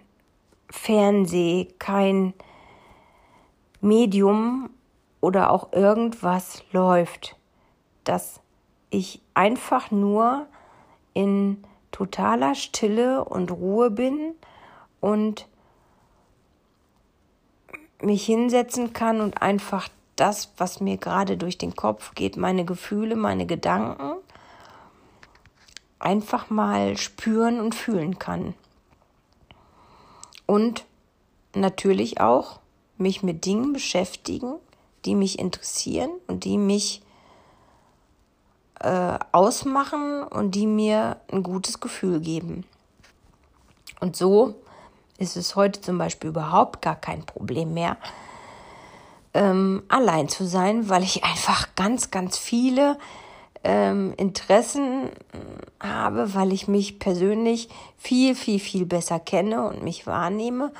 Fernseh, 0.70 1.68
kein 1.78 2.34
Medium 3.82 4.70
oder 5.22 5.52
auch 5.52 5.74
irgendwas 5.74 6.64
läuft, 6.72 7.36
dass 8.04 8.40
ich 8.90 9.22
einfach 9.34 9.92
nur 9.92 10.48
in 11.14 11.64
totaler 11.91 12.55
Stille 12.55 13.24
und 13.24 13.51
Ruhe 13.51 13.91
bin 13.91 14.34
und 15.00 15.48
mich 18.01 18.25
hinsetzen 18.25 18.93
kann 18.93 19.22
und 19.22 19.41
einfach 19.41 19.89
das, 20.15 20.51
was 20.58 20.81
mir 20.81 20.98
gerade 20.98 21.38
durch 21.38 21.58
den 21.58 21.75
Kopf 21.75 22.13
geht, 22.15 22.38
meine 22.38 22.65
Gefühle, 22.65 23.15
meine 23.15 23.46
Gedanken, 23.46 24.15
einfach 26.00 26.50
mal 26.50 26.98
spüren 26.98 27.60
und 27.60 27.75
fühlen 27.75 28.19
kann. 28.19 28.53
Und 30.46 30.86
natürlich 31.53 32.19
auch 32.22 32.60
mich 32.98 33.24
mit 33.24 33.46
Dingen 33.46 33.74
beschäftigen, 33.74 34.55
die 35.05 35.15
mich 35.15 35.39
interessieren 35.39 36.10
und 36.27 36.43
die 36.43 36.58
mich 36.58 37.01
äh, 38.80 39.18
ausmachen 39.32 40.24
und 40.24 40.52
die 40.52 40.68
mir 40.68 41.18
ein 41.32 41.44
gutes 41.44 41.80
Gefühl 41.80 42.20
geben. 42.20 42.66
Und 44.00 44.16
so 44.16 44.56
ist 45.18 45.36
es 45.36 45.56
heute 45.56 45.82
zum 45.82 45.98
Beispiel 45.98 46.30
überhaupt 46.30 46.82
gar 46.82 46.96
kein 46.96 47.26
Problem 47.26 47.74
mehr, 47.74 47.98
ähm, 49.34 49.84
allein 49.90 50.30
zu 50.30 50.46
sein, 50.46 50.90
weil 50.90 51.04
ich 51.04 51.24
einfach 51.24 51.76
ganz, 51.76 52.10
ganz 52.10 52.38
viele 52.38 52.98
ähm, 53.64 54.14
Interessen 54.18 55.10
habe, 55.82 56.34
weil 56.34 56.54
ich 56.54 56.68
mich 56.68 57.00
persönlich 57.00 57.70
viel, 57.98 58.34
viel, 58.34 58.60
viel 58.60 58.86
besser 58.86 59.20
kenne 59.20 59.68
und 59.68 59.84
mich 59.84 60.08
wahrnehme 60.08 60.72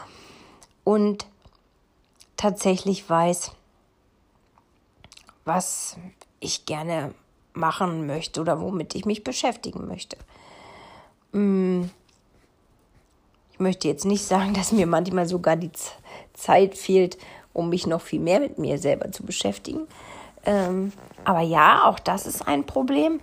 und 0.84 1.26
tatsächlich 2.38 3.10
weiß, 3.10 3.52
was 5.44 5.98
ich 6.40 6.66
gerne 6.66 7.14
machen 7.60 8.08
möchte 8.08 8.42
oder 8.42 8.60
womit 8.60 8.96
ich 8.96 9.06
mich 9.06 9.24
beschäftigen 9.24 9.88
möchte. 9.88 10.18
Mm. 11.32 11.84
Ich 13.52 13.60
möchte 13.60 13.88
jetzt 13.88 14.06
nicht 14.06 14.24
sagen, 14.24 14.54
dass 14.54 14.72
mir 14.72 14.88
manchmal 14.88 15.28
sogar 15.28 15.56
die 15.56 15.72
Zeit 16.34 16.76
fehlt, 16.76 17.18
um 17.54 17.70
mich 17.70 17.86
noch 17.86 18.02
viel 18.02 18.22
mehr 18.22 18.40
mit 18.40 18.58
mir 18.58 18.78
selber 18.78 19.12
zu 19.12 19.24
beschäftigen. 19.24 19.82
Ähm, 20.46 20.94
aber 21.26 21.42
ja, 21.42 21.86
auch 21.86 22.00
das 22.00 22.26
ist 22.26 22.48
ein 22.48 22.66
Problem. 22.66 23.20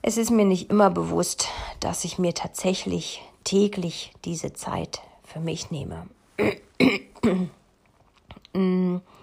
Es 0.00 0.16
ist 0.16 0.30
mir 0.30 0.44
nicht 0.44 0.70
immer 0.70 0.90
bewusst, 0.90 1.48
dass 1.78 2.04
ich 2.04 2.18
mir 2.18 2.34
tatsächlich 2.34 3.22
täglich 3.44 4.12
diese 4.24 4.52
Zeit 4.52 5.02
für 5.22 5.40
mich 5.40 5.70
nehme. 5.70 6.06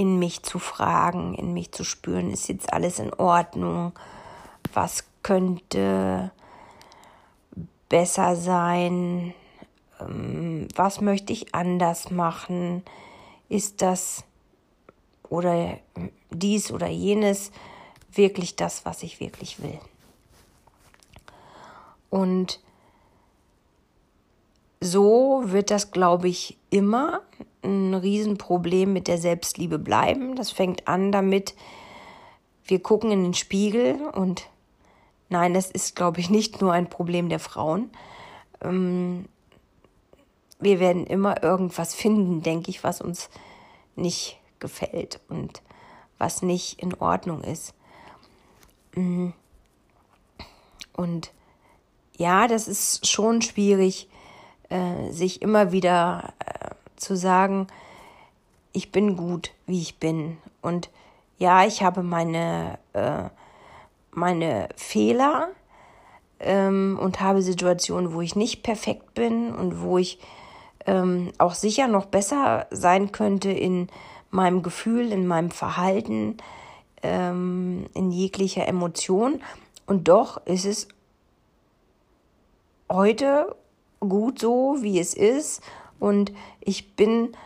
In 0.00 0.18
mich 0.18 0.42
zu 0.42 0.58
fragen, 0.58 1.34
in 1.34 1.52
mich 1.52 1.72
zu 1.72 1.84
spüren, 1.84 2.30
ist 2.30 2.48
jetzt 2.48 2.72
alles 2.72 2.98
in 2.98 3.12
Ordnung? 3.12 3.92
Was 4.72 5.04
könnte 5.22 6.30
besser 7.90 8.34
sein? 8.34 9.34
Ähm, 10.00 10.68
was 10.74 11.02
möchte 11.02 11.34
ich 11.34 11.54
anders 11.54 12.10
machen? 12.10 12.82
Ist 13.50 13.82
das 13.82 14.24
oder 15.28 15.76
dies 16.30 16.72
oder 16.72 16.86
jenes 16.86 17.52
wirklich 18.10 18.56
das, 18.56 18.86
was 18.86 19.02
ich 19.02 19.20
wirklich 19.20 19.62
will? 19.62 19.80
Und 22.08 22.58
so 24.90 25.42
wird 25.46 25.70
das, 25.70 25.92
glaube 25.92 26.28
ich, 26.28 26.58
immer 26.70 27.22
ein 27.62 27.94
Riesenproblem 27.94 28.92
mit 28.92 29.08
der 29.08 29.18
Selbstliebe 29.18 29.78
bleiben. 29.78 30.36
Das 30.36 30.50
fängt 30.50 30.88
an 30.88 31.12
damit, 31.12 31.54
wir 32.64 32.82
gucken 32.82 33.10
in 33.10 33.22
den 33.22 33.34
Spiegel 33.34 33.96
und 34.14 34.48
nein, 35.28 35.54
das 35.54 35.70
ist, 35.70 35.96
glaube 35.96 36.20
ich, 36.20 36.30
nicht 36.30 36.60
nur 36.60 36.72
ein 36.72 36.88
Problem 36.88 37.28
der 37.28 37.40
Frauen. 37.40 37.90
Ähm, 38.62 39.26
wir 40.58 40.80
werden 40.80 41.06
immer 41.06 41.42
irgendwas 41.42 41.94
finden, 41.94 42.42
denke 42.42 42.70
ich, 42.70 42.84
was 42.84 43.00
uns 43.00 43.30
nicht 43.96 44.38
gefällt 44.58 45.20
und 45.28 45.62
was 46.18 46.42
nicht 46.42 46.82
in 46.82 46.94
Ordnung 46.94 47.42
ist. 47.42 47.74
Mm. 48.94 49.30
Und 50.92 51.32
ja, 52.16 52.46
das 52.46 52.68
ist 52.68 53.06
schon 53.06 53.40
schwierig, 53.40 54.09
äh, 54.70 55.10
sich 55.10 55.42
immer 55.42 55.72
wieder 55.72 56.32
äh, 56.38 56.70
zu 56.96 57.16
sagen, 57.16 57.66
ich 58.72 58.92
bin 58.92 59.16
gut, 59.16 59.50
wie 59.66 59.80
ich 59.80 59.98
bin. 59.98 60.38
Und 60.62 60.90
ja, 61.38 61.64
ich 61.64 61.82
habe 61.82 62.02
meine, 62.02 62.78
äh, 62.92 63.24
meine 64.12 64.68
Fehler 64.76 65.48
ähm, 66.38 66.98
und 67.00 67.20
habe 67.20 67.42
Situationen, 67.42 68.14
wo 68.14 68.20
ich 68.20 68.36
nicht 68.36 68.62
perfekt 68.62 69.14
bin 69.14 69.54
und 69.54 69.82
wo 69.82 69.98
ich 69.98 70.18
ähm, 70.86 71.32
auch 71.38 71.54
sicher 71.54 71.88
noch 71.88 72.06
besser 72.06 72.66
sein 72.70 73.12
könnte 73.12 73.50
in 73.50 73.88
meinem 74.30 74.62
Gefühl, 74.62 75.12
in 75.12 75.26
meinem 75.26 75.50
Verhalten, 75.50 76.36
ähm, 77.02 77.86
in 77.94 78.10
jeglicher 78.10 78.66
Emotion. 78.66 79.42
Und 79.86 80.08
doch 80.08 80.44
ist 80.46 80.64
es 80.64 80.88
heute 82.90 83.54
gut 84.00 84.38
so, 84.38 84.78
wie 84.80 84.98
es 84.98 85.14
ist. 85.14 85.62
Und 85.98 86.32
ich 86.60 86.96
bin 86.96 87.36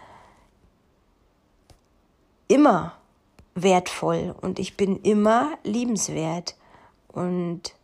immer 2.49 2.95
wertvoll 3.55 4.35
und 4.41 4.59
ich 4.59 4.77
bin 4.77 5.01
immer 5.03 5.59
liebenswert. 5.65 6.57
Und 7.09 7.75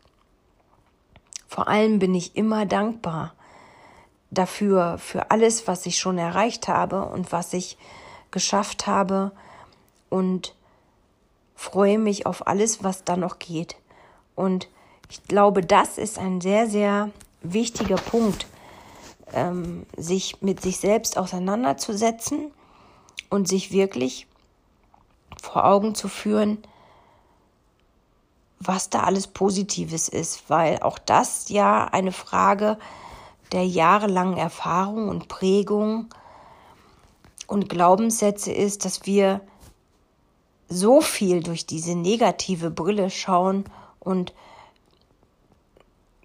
vor 1.46 1.68
allem 1.68 1.98
bin 1.98 2.14
ich 2.14 2.36
immer 2.36 2.66
dankbar 2.66 3.34
dafür, 4.30 4.98
für 4.98 5.30
alles, 5.30 5.66
was 5.66 5.86
ich 5.86 5.98
schon 5.98 6.18
erreicht 6.18 6.68
habe 6.68 7.04
und 7.06 7.32
was 7.32 7.52
ich 7.52 7.76
geschafft 8.30 8.86
habe 8.86 9.32
und 10.08 10.54
freue 11.56 11.98
mich 11.98 12.26
auf 12.26 12.46
alles, 12.46 12.84
was 12.84 13.04
da 13.04 13.16
noch 13.16 13.38
geht. 13.38 13.76
Und 14.36 14.68
ich 15.10 15.22
glaube, 15.24 15.62
das 15.62 15.98
ist 15.98 16.18
ein 16.18 16.40
sehr, 16.40 16.68
sehr 16.68 17.10
wichtiger 17.42 17.96
Punkt, 17.96 18.46
ähm, 19.34 19.86
sich 19.96 20.42
mit 20.42 20.60
sich 20.60 20.78
selbst 20.78 21.16
auseinanderzusetzen 21.18 22.50
und 23.28 23.48
sich 23.48 23.72
wirklich 23.72 24.26
vor 25.40 25.64
Augen 25.64 25.94
zu 25.94 26.08
führen, 26.08 26.58
was 28.58 28.90
da 28.90 29.04
alles 29.04 29.26
Positives 29.26 30.08
ist, 30.08 30.48
weil 30.48 30.80
auch 30.80 30.98
das 30.98 31.48
ja 31.48 31.84
eine 31.86 32.12
Frage 32.12 32.78
der 33.52 33.66
jahrelangen 33.66 34.36
Erfahrung 34.36 35.08
und 35.08 35.28
Prägung 35.28 36.06
und 37.46 37.68
Glaubenssätze 37.68 38.52
ist, 38.52 38.84
dass 38.84 39.06
wir 39.06 39.40
so 40.68 41.00
viel 41.00 41.42
durch 41.42 41.66
diese 41.66 41.96
negative 41.96 42.70
Brille 42.70 43.10
schauen 43.10 43.64
und 43.98 44.32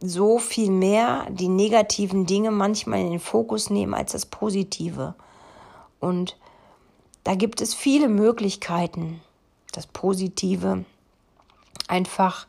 so 0.08 0.40
viel 0.40 0.72
mehr 0.72 1.28
die 1.30 1.50
negativen 1.50 2.26
Dinge 2.26 2.52
manchmal 2.52 3.02
in 3.02 3.12
den 3.12 3.20
Fokus 3.20 3.70
nehmen 3.70 3.94
als 3.94 4.14
das 4.14 4.26
Positive. 4.26 5.16
Und 6.00 6.38
da 7.24 7.36
gibt 7.36 7.62
es 7.62 7.74
viele 7.74 8.10
Möglichkeiten, 8.10 9.22
das 9.72 9.88
Positive 9.88 10.84
einfach 11.88 12.48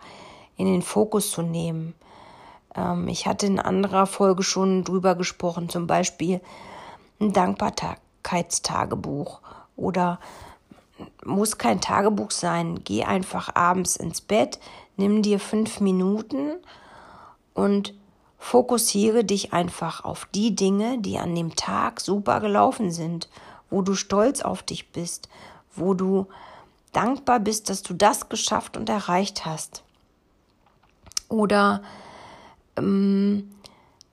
in 0.56 0.66
den 0.66 0.82
Fokus 0.82 1.30
zu 1.30 1.42
nehmen. 1.42 1.94
Ähm, 2.74 3.06
ich 3.08 3.26
hatte 3.26 3.46
in 3.46 3.58
anderer 3.58 4.06
Folge 4.06 4.42
schon 4.42 4.84
drüber 4.84 5.14
gesprochen, 5.14 5.68
zum 5.68 5.86
Beispiel 5.86 6.40
ein 7.20 7.32
Dankbarkeitstagebuch 7.32 9.40
oder 9.76 10.20
muss 11.24 11.58
kein 11.58 11.80
Tagebuch 11.80 12.30
sein. 12.30 12.84
Geh 12.84 13.02
einfach 13.04 13.54
abends 13.54 13.96
ins 13.96 14.20
Bett, 14.20 14.60
nimm 14.96 15.22
dir 15.22 15.40
fünf 15.40 15.80
Minuten 15.80 16.52
und 17.56 17.94
fokussiere 18.38 19.24
dich 19.24 19.54
einfach 19.54 20.04
auf 20.04 20.28
die 20.34 20.54
Dinge, 20.54 20.98
die 20.98 21.18
an 21.18 21.34
dem 21.34 21.56
Tag 21.56 22.00
super 22.00 22.40
gelaufen 22.40 22.92
sind, 22.92 23.30
wo 23.70 23.80
du 23.80 23.94
stolz 23.94 24.42
auf 24.42 24.62
dich 24.62 24.92
bist, 24.92 25.30
wo 25.74 25.94
du 25.94 26.26
dankbar 26.92 27.40
bist, 27.40 27.70
dass 27.70 27.82
du 27.82 27.94
das 27.94 28.28
geschafft 28.28 28.76
und 28.76 28.90
erreicht 28.90 29.46
hast. 29.46 29.82
Oder 31.28 31.82
ähm, 32.76 33.50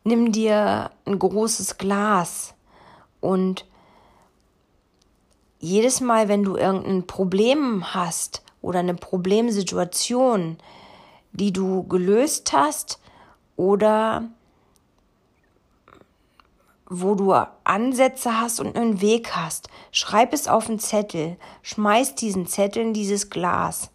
nimm 0.05 0.31
dir 0.31 0.91
ein 1.05 1.19
großes 1.19 1.77
Glas 1.77 2.53
und 3.19 3.65
jedes 5.59 5.99
Mal, 5.99 6.29
wenn 6.29 6.43
du 6.43 6.55
irgendein 6.55 7.05
Problem 7.07 7.93
hast 7.93 8.41
oder 8.61 8.79
eine 8.79 8.95
Problemsituation, 8.95 10.57
die 11.33 11.51
du 11.51 11.83
gelöst 11.83 12.53
hast, 12.53 12.99
oder 13.55 14.29
wo 16.85 17.15
du 17.15 17.33
Ansätze 17.63 18.39
hast 18.39 18.59
und 18.59 18.75
einen 18.75 19.01
Weg 19.01 19.35
hast. 19.35 19.67
Schreib 19.91 20.33
es 20.33 20.47
auf 20.47 20.69
einen 20.69 20.79
Zettel, 20.79 21.37
schmeiß 21.63 22.15
diesen 22.15 22.45
Zettel 22.45 22.83
in 22.83 22.93
dieses 22.93 23.29
Glas 23.29 23.89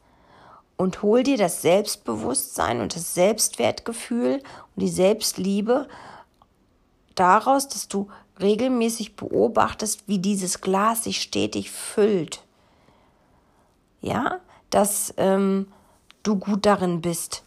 und 0.76 1.02
hol 1.02 1.22
dir 1.22 1.36
das 1.36 1.62
Selbstbewusstsein 1.62 2.80
und 2.80 2.94
das 2.94 3.14
Selbstwertgefühl 3.14 4.42
und 4.74 4.82
die 4.82 4.88
Selbstliebe 4.88 5.88
daraus, 7.14 7.68
dass 7.68 7.88
du 7.88 8.08
regelmäßig 8.40 9.16
beobachtest, 9.16 10.04
wie 10.06 10.18
dieses 10.18 10.60
Glas 10.60 11.04
sich 11.04 11.20
stetig 11.20 11.70
füllt. 11.70 12.44
Ja, 14.00 14.38
dass 14.70 15.12
ähm, 15.16 15.66
du 16.22 16.36
gut 16.36 16.64
darin 16.64 17.00
bist, 17.00 17.42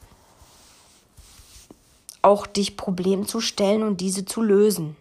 auch 2.21 2.45
dich 2.45 2.77
Problemen 2.77 3.25
zu 3.25 3.41
stellen 3.41 3.83
und 3.83 4.01
diese 4.01 4.25
zu 4.25 4.41
lösen. 4.41 4.95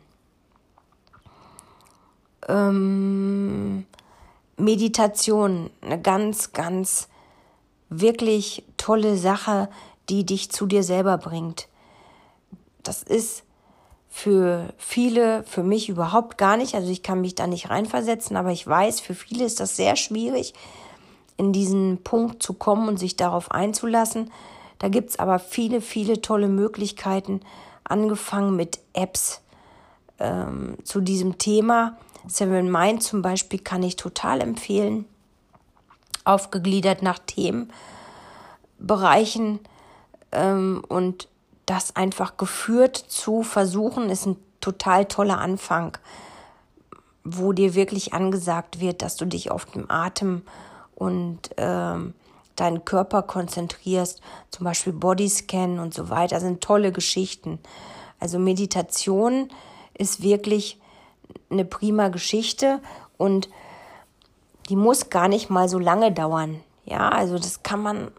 Ähm, 2.48 3.86
Meditation, 4.56 5.70
eine 5.82 6.00
ganz, 6.00 6.52
ganz 6.52 7.08
wirklich 7.88 8.64
tolle 8.76 9.16
Sache, 9.16 9.68
die 10.08 10.24
dich 10.24 10.50
zu 10.50 10.66
dir 10.66 10.82
selber 10.82 11.18
bringt. 11.18 11.68
Das 12.82 13.02
ist 13.02 13.44
für 14.08 14.72
viele, 14.76 15.44
für 15.44 15.62
mich 15.62 15.88
überhaupt 15.88 16.36
gar 16.38 16.56
nicht. 16.56 16.74
Also 16.74 16.90
ich 16.90 17.02
kann 17.02 17.20
mich 17.20 17.34
da 17.34 17.46
nicht 17.46 17.70
reinversetzen, 17.70 18.36
aber 18.36 18.50
ich 18.50 18.66
weiß, 18.66 19.00
für 19.00 19.14
viele 19.14 19.44
ist 19.44 19.60
das 19.60 19.76
sehr 19.76 19.96
schwierig, 19.96 20.54
in 21.36 21.52
diesen 21.52 22.02
Punkt 22.02 22.42
zu 22.42 22.54
kommen 22.54 22.88
und 22.88 22.98
sich 22.98 23.16
darauf 23.16 23.50
einzulassen. 23.50 24.30
Da 24.80 24.88
gibt 24.88 25.10
es 25.10 25.18
aber 25.18 25.38
viele, 25.38 25.80
viele 25.80 26.20
tolle 26.22 26.48
Möglichkeiten, 26.48 27.42
angefangen 27.84 28.56
mit 28.56 28.80
Apps 28.94 29.42
ähm, 30.18 30.78
zu 30.84 31.00
diesem 31.00 31.38
Thema. 31.38 31.96
Seven 32.26 32.70
Mind 32.70 33.02
zum 33.02 33.22
Beispiel 33.22 33.60
kann 33.60 33.82
ich 33.82 33.96
total 33.96 34.40
empfehlen, 34.40 35.04
aufgegliedert 36.24 37.02
nach 37.02 37.18
Themenbereichen 38.78 39.60
ähm, 40.32 40.82
und 40.88 41.28
das 41.66 41.94
einfach 41.94 42.38
geführt 42.38 42.96
zu 42.96 43.42
versuchen, 43.42 44.08
ist 44.08 44.26
ein 44.26 44.36
total 44.62 45.04
toller 45.04 45.38
Anfang, 45.38 45.98
wo 47.22 47.52
dir 47.52 47.74
wirklich 47.74 48.14
angesagt 48.14 48.80
wird, 48.80 49.02
dass 49.02 49.16
du 49.16 49.26
dich 49.26 49.50
auf 49.50 49.66
dem 49.66 49.90
Atem 49.90 50.40
und 50.94 51.50
ähm, 51.58 52.14
deinen 52.60 52.84
Körper 52.84 53.22
konzentrierst, 53.22 54.20
zum 54.50 54.64
Beispiel 54.64 54.92
Bodyscan 54.92 55.78
und 55.78 55.94
so 55.94 56.10
weiter, 56.10 56.40
sind 56.40 56.60
tolle 56.60 56.92
Geschichten. 56.92 57.58
Also 58.18 58.38
Meditation 58.38 59.48
ist 59.96 60.22
wirklich 60.22 60.78
eine 61.50 61.64
prima 61.64 62.08
Geschichte 62.08 62.80
und 63.16 63.48
die 64.68 64.76
muss 64.76 65.10
gar 65.10 65.28
nicht 65.28 65.50
mal 65.50 65.68
so 65.68 65.78
lange 65.78 66.12
dauern. 66.12 66.60
Ja, 66.84 67.08
also 67.08 67.38
das 67.38 67.62
kann 67.62 67.82
man 67.82 68.10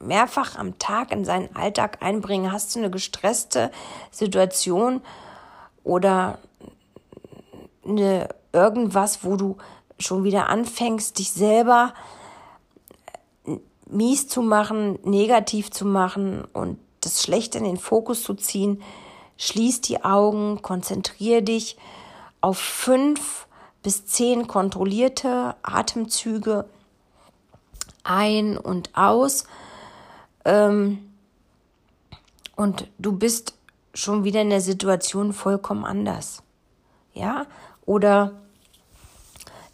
mehrfach 0.00 0.56
am 0.56 0.78
Tag 0.78 1.12
in 1.12 1.24
seinen 1.24 1.54
Alltag 1.54 2.02
einbringen. 2.02 2.52
Hast 2.52 2.74
du 2.74 2.80
eine 2.80 2.90
gestresste 2.90 3.70
Situation 4.10 5.00
oder 5.84 6.38
eine, 7.86 8.28
irgendwas, 8.52 9.24
wo 9.24 9.36
du 9.36 9.56
schon 9.98 10.24
wieder 10.24 10.48
anfängst, 10.48 11.18
dich 11.18 11.30
selber 11.30 11.94
mies 13.92 14.28
zu 14.28 14.42
machen, 14.42 14.98
negativ 15.04 15.70
zu 15.70 15.84
machen 15.84 16.44
und 16.52 16.78
das 17.00 17.22
Schlechte 17.22 17.58
in 17.58 17.64
den 17.64 17.76
Fokus 17.76 18.22
zu 18.22 18.34
ziehen, 18.34 18.82
schließ 19.36 19.80
die 19.80 20.04
Augen, 20.04 20.62
konzentriere 20.62 21.42
dich 21.42 21.76
auf 22.40 22.58
fünf 22.58 23.46
bis 23.82 24.06
zehn 24.06 24.46
kontrollierte 24.46 25.56
Atemzüge 25.62 26.66
ein 28.04 28.56
und 28.56 28.90
aus. 28.94 29.44
Ähm, 30.44 31.10
und 32.56 32.88
du 32.98 33.12
bist 33.12 33.54
schon 33.94 34.24
wieder 34.24 34.40
in 34.40 34.50
der 34.50 34.60
Situation 34.60 35.32
vollkommen 35.32 35.84
anders. 35.84 36.42
Ja? 37.14 37.46
Oder 37.84 38.32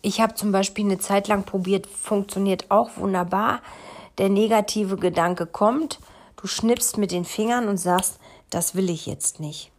ich 0.00 0.20
habe 0.20 0.34
zum 0.34 0.52
Beispiel 0.52 0.84
eine 0.84 0.98
Zeit 0.98 1.28
lang 1.28 1.44
probiert, 1.44 1.86
funktioniert 1.86 2.70
auch 2.70 2.96
wunderbar. 2.96 3.60
Der 4.18 4.28
negative 4.28 4.96
Gedanke 4.96 5.46
kommt, 5.46 6.00
du 6.36 6.46
schnippst 6.46 6.98
mit 6.98 7.12
den 7.12 7.24
Fingern 7.24 7.68
und 7.68 7.76
sagst, 7.78 8.18
das 8.50 8.74
will 8.74 8.90
ich 8.90 9.06
jetzt 9.06 9.40
nicht. 9.40 9.70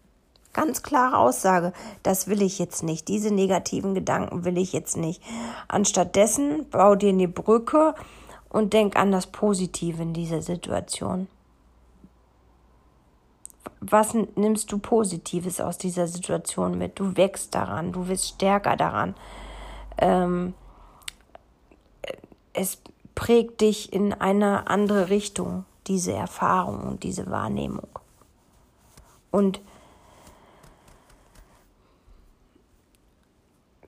Ganz 0.54 0.82
klare 0.82 1.18
Aussage, 1.18 1.74
das 2.02 2.28
will 2.28 2.42
ich 2.42 2.58
jetzt 2.58 2.82
nicht. 2.82 3.08
Diese 3.08 3.32
negativen 3.34 3.94
Gedanken 3.94 4.46
will 4.46 4.58
ich 4.58 4.74
jetzt 4.74 4.98
nicht. 4.98 5.22
Anstattdessen 5.68 6.68
bau 6.70 6.96
dir 6.96 7.10
eine 7.10 7.28
Brücke 7.28 7.94
und 8.50 8.74
denk 8.74 8.96
an 8.96 9.12
das 9.12 9.28
Positive 9.28 10.02
in 10.02 10.14
dieser 10.14 10.42
Situation. 10.42 11.28
Was 13.82 14.14
nimmst 14.14 14.72
du 14.72 14.80
Positives 14.80 15.62
aus 15.62 15.78
dieser 15.78 16.08
Situation 16.08 16.78
mit? 16.78 17.00
Du 17.00 17.16
wächst 17.16 17.56
daran, 17.56 17.92
du 17.92 18.08
wirst 18.08 18.28
stärker 18.28 18.76
daran. 18.76 19.16
Ähm, 19.98 20.54
es 22.54 22.82
prägt 23.20 23.60
dich 23.60 23.92
in 23.92 24.14
eine 24.14 24.68
andere 24.68 25.10
Richtung, 25.10 25.66
diese 25.88 26.14
Erfahrung 26.14 26.84
und 26.84 27.04
diese 27.04 27.30
Wahrnehmung. 27.30 27.90
Und 29.30 29.60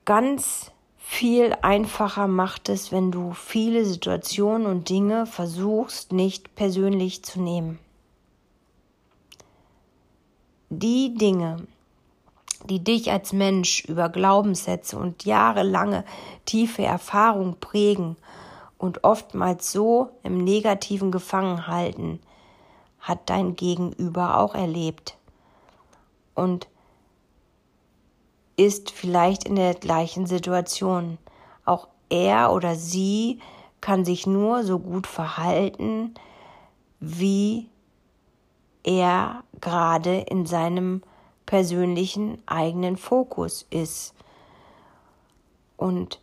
ganz 0.04 0.70
viel 0.98 1.56
einfacher 1.62 2.28
macht 2.28 2.68
es, 2.68 2.92
wenn 2.92 3.10
du 3.10 3.32
viele 3.32 3.86
Situationen 3.86 4.66
und 4.66 4.90
Dinge 4.90 5.24
versuchst, 5.24 6.12
nicht 6.12 6.54
persönlich 6.54 7.24
zu 7.24 7.40
nehmen. 7.40 7.78
Die 10.68 11.14
Dinge, 11.14 11.66
die 12.68 12.84
dich 12.84 13.10
als 13.10 13.32
Mensch 13.32 13.82
über 13.86 14.10
Glaubenssätze 14.10 14.98
und 14.98 15.24
jahrelange 15.24 16.04
tiefe 16.44 16.82
Erfahrung 16.82 17.56
prägen 17.60 18.18
und 18.82 19.04
oftmals 19.04 19.70
so 19.70 20.10
im 20.24 20.42
Negativen 20.42 21.12
gefangen 21.12 21.68
halten, 21.68 22.18
hat 22.98 23.30
dein 23.30 23.54
Gegenüber 23.54 24.38
auch 24.38 24.56
erlebt. 24.56 25.16
Und 26.34 26.66
ist 28.56 28.90
vielleicht 28.90 29.44
in 29.44 29.54
der 29.54 29.74
gleichen 29.74 30.26
Situation. 30.26 31.18
Auch 31.64 31.86
er 32.08 32.52
oder 32.52 32.74
sie 32.74 33.38
kann 33.80 34.04
sich 34.04 34.26
nur 34.26 34.64
so 34.64 34.80
gut 34.80 35.06
verhalten, 35.06 36.14
wie 36.98 37.68
er 38.82 39.44
gerade 39.60 40.22
in 40.22 40.44
seinem 40.44 41.04
persönlichen 41.46 42.42
eigenen 42.46 42.96
Fokus 42.96 43.64
ist. 43.70 44.12
Und 45.76 46.21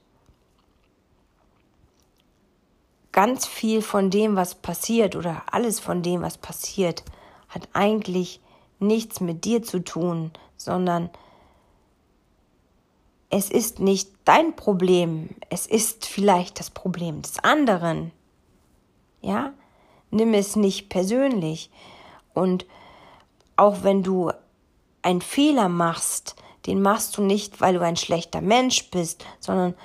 ganz 3.12 3.45
viel 3.45 3.82
von 3.82 4.10
dem, 4.10 4.36
was 4.36 4.56
passiert 4.56 5.15
oder 5.15 5.43
alles 5.52 5.80
von 5.80 6.04
dem, 6.04 6.22
was 6.22 6.38
passiert, 6.38 7.04
hat 7.48 7.67
eigentlich 7.74 8.39
nichts 8.80 9.19
mit 9.19 9.45
dir 9.45 9.63
zu 9.63 9.84
tun, 9.84 10.32
sondern 10.58 11.10
es 13.30 13.50
ist 13.50 13.80
nicht 13.80 14.10
dein 14.26 14.56
Problem, 14.56 15.30
es 15.50 15.67
ist 15.67 16.06
vielleicht 16.06 16.60
das 16.60 16.69
Problem 16.69 17.22
des 17.22 17.39
anderen. 17.43 18.12
Ja? 19.22 19.54
Nimm 20.12 20.34
es 20.34 20.56
nicht 20.56 20.89
persönlich. 20.89 21.69
Und 22.34 22.65
auch 23.56 23.84
wenn 23.84 24.02
du 24.02 24.32
einen 25.02 25.22
Fehler 25.22 25.69
machst, 25.69 26.36
den 26.65 26.82
machst 26.82 27.17
du 27.17 27.22
nicht, 27.22 27.62
weil 27.62 27.76
du 27.76 27.82
ein 27.82 27.95
schlechter 27.95 28.41
Mensch 28.41 28.89
bist, 28.89 29.26
sondern 29.39 29.76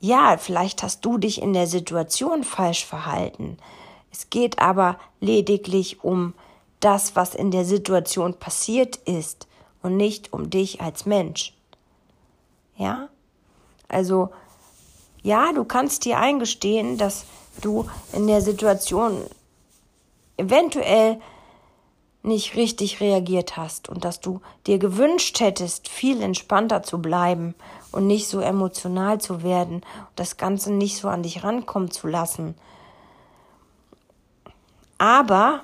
ja, 0.00 0.38
vielleicht 0.38 0.82
hast 0.82 1.04
du 1.04 1.18
dich 1.18 1.40
in 1.42 1.52
der 1.52 1.66
Situation 1.66 2.42
falsch 2.42 2.84
verhalten. 2.86 3.58
Es 4.10 4.30
geht 4.30 4.58
aber 4.58 4.98
lediglich 5.20 6.02
um 6.02 6.34
das, 6.80 7.14
was 7.14 7.34
in 7.34 7.50
der 7.50 7.66
Situation 7.66 8.34
passiert 8.34 8.96
ist 8.96 9.46
und 9.82 9.96
nicht 9.96 10.32
um 10.32 10.48
dich 10.48 10.80
als 10.80 11.04
Mensch. 11.04 11.54
Ja? 12.76 13.08
Also, 13.88 14.30
ja, 15.22 15.52
du 15.52 15.64
kannst 15.64 16.06
dir 16.06 16.18
eingestehen, 16.18 16.96
dass 16.96 17.26
du 17.60 17.88
in 18.14 18.26
der 18.26 18.40
Situation 18.40 19.22
eventuell 20.38 21.20
nicht 22.22 22.56
richtig 22.56 23.00
reagiert 23.00 23.58
hast 23.58 23.88
und 23.88 24.04
dass 24.04 24.20
du 24.20 24.40
dir 24.66 24.78
gewünscht 24.78 25.40
hättest, 25.40 25.88
viel 25.88 26.22
entspannter 26.22 26.82
zu 26.82 27.00
bleiben 27.00 27.54
und 27.92 28.06
nicht 28.06 28.28
so 28.28 28.40
emotional 28.40 29.20
zu 29.20 29.42
werden 29.42 29.82
das 30.16 30.36
Ganze 30.36 30.72
nicht 30.72 30.96
so 30.96 31.08
an 31.08 31.22
dich 31.22 31.42
rankommen 31.42 31.90
zu 31.90 32.06
lassen. 32.06 32.54
Aber 34.98 35.62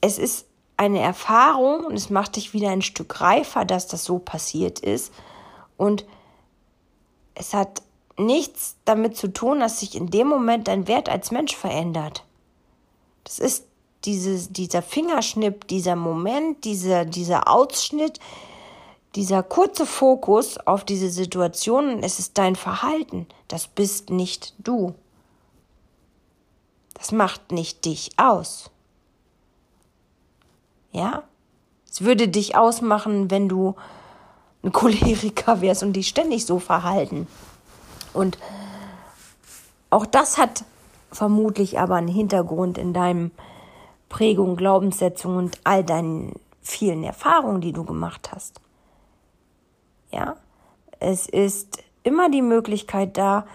es 0.00 0.18
ist 0.18 0.46
eine 0.76 1.00
Erfahrung 1.00 1.84
und 1.84 1.94
es 1.94 2.10
macht 2.10 2.36
dich 2.36 2.52
wieder 2.54 2.70
ein 2.70 2.82
Stück 2.82 3.20
reifer, 3.20 3.64
dass 3.64 3.86
das 3.86 4.04
so 4.04 4.18
passiert 4.18 4.80
ist. 4.80 5.12
Und 5.76 6.04
es 7.34 7.54
hat 7.54 7.82
nichts 8.18 8.76
damit 8.84 9.16
zu 9.16 9.32
tun, 9.32 9.60
dass 9.60 9.80
sich 9.80 9.94
in 9.94 10.08
dem 10.08 10.28
Moment 10.28 10.68
dein 10.68 10.88
Wert 10.88 11.08
als 11.08 11.30
Mensch 11.30 11.56
verändert. 11.56 12.24
Das 13.24 13.38
ist 13.38 13.64
dieses, 14.04 14.52
dieser 14.52 14.82
Fingerschnipp, 14.82 15.68
dieser 15.68 15.96
Moment, 15.96 16.64
dieser, 16.64 17.04
dieser 17.04 17.48
Ausschnitt, 17.48 18.18
dieser 19.14 19.42
kurze 19.42 19.86
Fokus 19.86 20.58
auf 20.58 20.84
diese 20.84 21.10
Situation, 21.10 22.02
es 22.02 22.18
ist 22.18 22.38
dein 22.38 22.56
Verhalten. 22.56 23.26
Das 23.48 23.66
bist 23.66 24.10
nicht 24.10 24.54
du. 24.58 24.94
Das 26.94 27.12
macht 27.12 27.52
nicht 27.52 27.84
dich 27.84 28.12
aus. 28.16 28.70
Ja? 30.92 31.24
Es 31.90 32.02
würde 32.02 32.28
dich 32.28 32.56
ausmachen, 32.56 33.30
wenn 33.30 33.48
du 33.48 33.74
ein 34.62 34.72
Choleriker 34.72 35.60
wärst 35.60 35.82
und 35.82 35.92
dich 35.92 36.08
ständig 36.08 36.46
so 36.46 36.58
verhalten. 36.58 37.26
Und 38.14 38.38
auch 39.90 40.06
das 40.06 40.38
hat 40.38 40.64
vermutlich 41.10 41.78
aber 41.78 41.96
einen 41.96 42.08
Hintergrund 42.08 42.78
in 42.78 42.94
deinem 42.94 43.30
Prägung, 44.08 44.56
Glaubenssetzung 44.56 45.36
und 45.36 45.58
all 45.64 45.84
deinen 45.84 46.34
vielen 46.62 47.04
Erfahrungen, 47.04 47.60
die 47.60 47.72
du 47.72 47.84
gemacht 47.84 48.30
hast. 48.32 48.60
Ja, 50.12 50.36
es 51.00 51.26
ist 51.26 51.78
immer 52.02 52.30
die 52.30 52.42
Möglichkeit 52.42 53.16
da, 53.16 53.46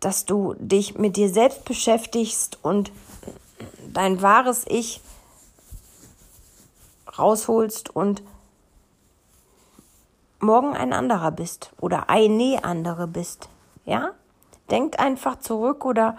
dass 0.00 0.24
du 0.24 0.54
dich 0.58 0.98
mit 0.98 1.16
dir 1.16 1.28
selbst 1.28 1.64
beschäftigst 1.64 2.58
und 2.62 2.92
dein 3.92 4.20
wahres 4.22 4.64
Ich 4.68 5.00
rausholst 7.18 7.94
und 7.94 8.22
morgen 10.40 10.76
ein 10.76 10.92
anderer 10.92 11.30
bist 11.30 11.72
oder 11.80 12.10
eine 12.10 12.64
andere 12.64 13.06
bist. 13.06 13.48
Ja? 13.84 14.12
Denkt 14.70 14.98
einfach 14.98 15.38
zurück 15.38 15.84
oder 15.84 16.16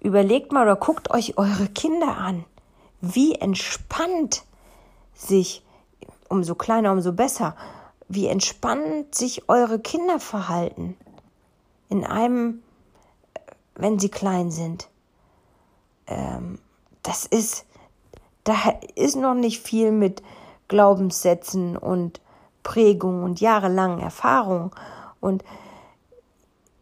überlegt 0.00 0.52
mal 0.52 0.64
oder 0.64 0.76
guckt 0.76 1.10
euch 1.10 1.38
eure 1.38 1.68
Kinder 1.68 2.16
an. 2.16 2.44
Wie 3.00 3.34
entspannt 3.34 4.44
sich, 5.14 5.64
umso 6.32 6.54
kleiner, 6.54 6.90
umso 6.90 7.12
besser, 7.12 7.54
wie 8.08 8.26
entspannt 8.26 9.14
sich 9.14 9.48
eure 9.48 9.78
Kinder 9.78 10.18
verhalten. 10.18 10.96
In 11.88 12.04
einem, 12.04 12.62
wenn 13.74 13.98
sie 13.98 14.08
klein 14.08 14.50
sind 14.50 14.88
ähm, 16.06 16.58
das 17.02 17.26
ist, 17.26 17.66
da 18.44 18.54
ist 18.94 19.16
noch 19.16 19.34
nicht 19.34 19.62
viel 19.62 19.92
mit 19.92 20.22
Glaubenssätzen 20.68 21.76
und 21.76 22.20
Prägung 22.62 23.24
und 23.24 23.40
jahrelangen 23.40 24.00
Erfahrung. 24.00 24.74
Und 25.20 25.44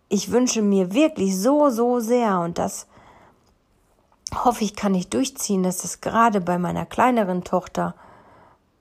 ich 0.09 0.31
wünsche 0.31 0.63
mir 0.63 0.93
wirklich 0.93 1.39
so, 1.39 1.71
so 1.71 2.01
sehr 2.01 2.41
und 2.41 2.59
das 2.59 2.87
hoffe 4.45 4.65
ich, 4.65 4.77
kann 4.77 4.95
ich 4.95 5.09
durchziehen, 5.09 5.63
dass 5.63 5.85
es 5.85 6.01
gerade 6.01 6.41
bei 6.41 6.59
meiner 6.59 6.87
kleineren 6.87 7.45
Tochter 7.45 7.95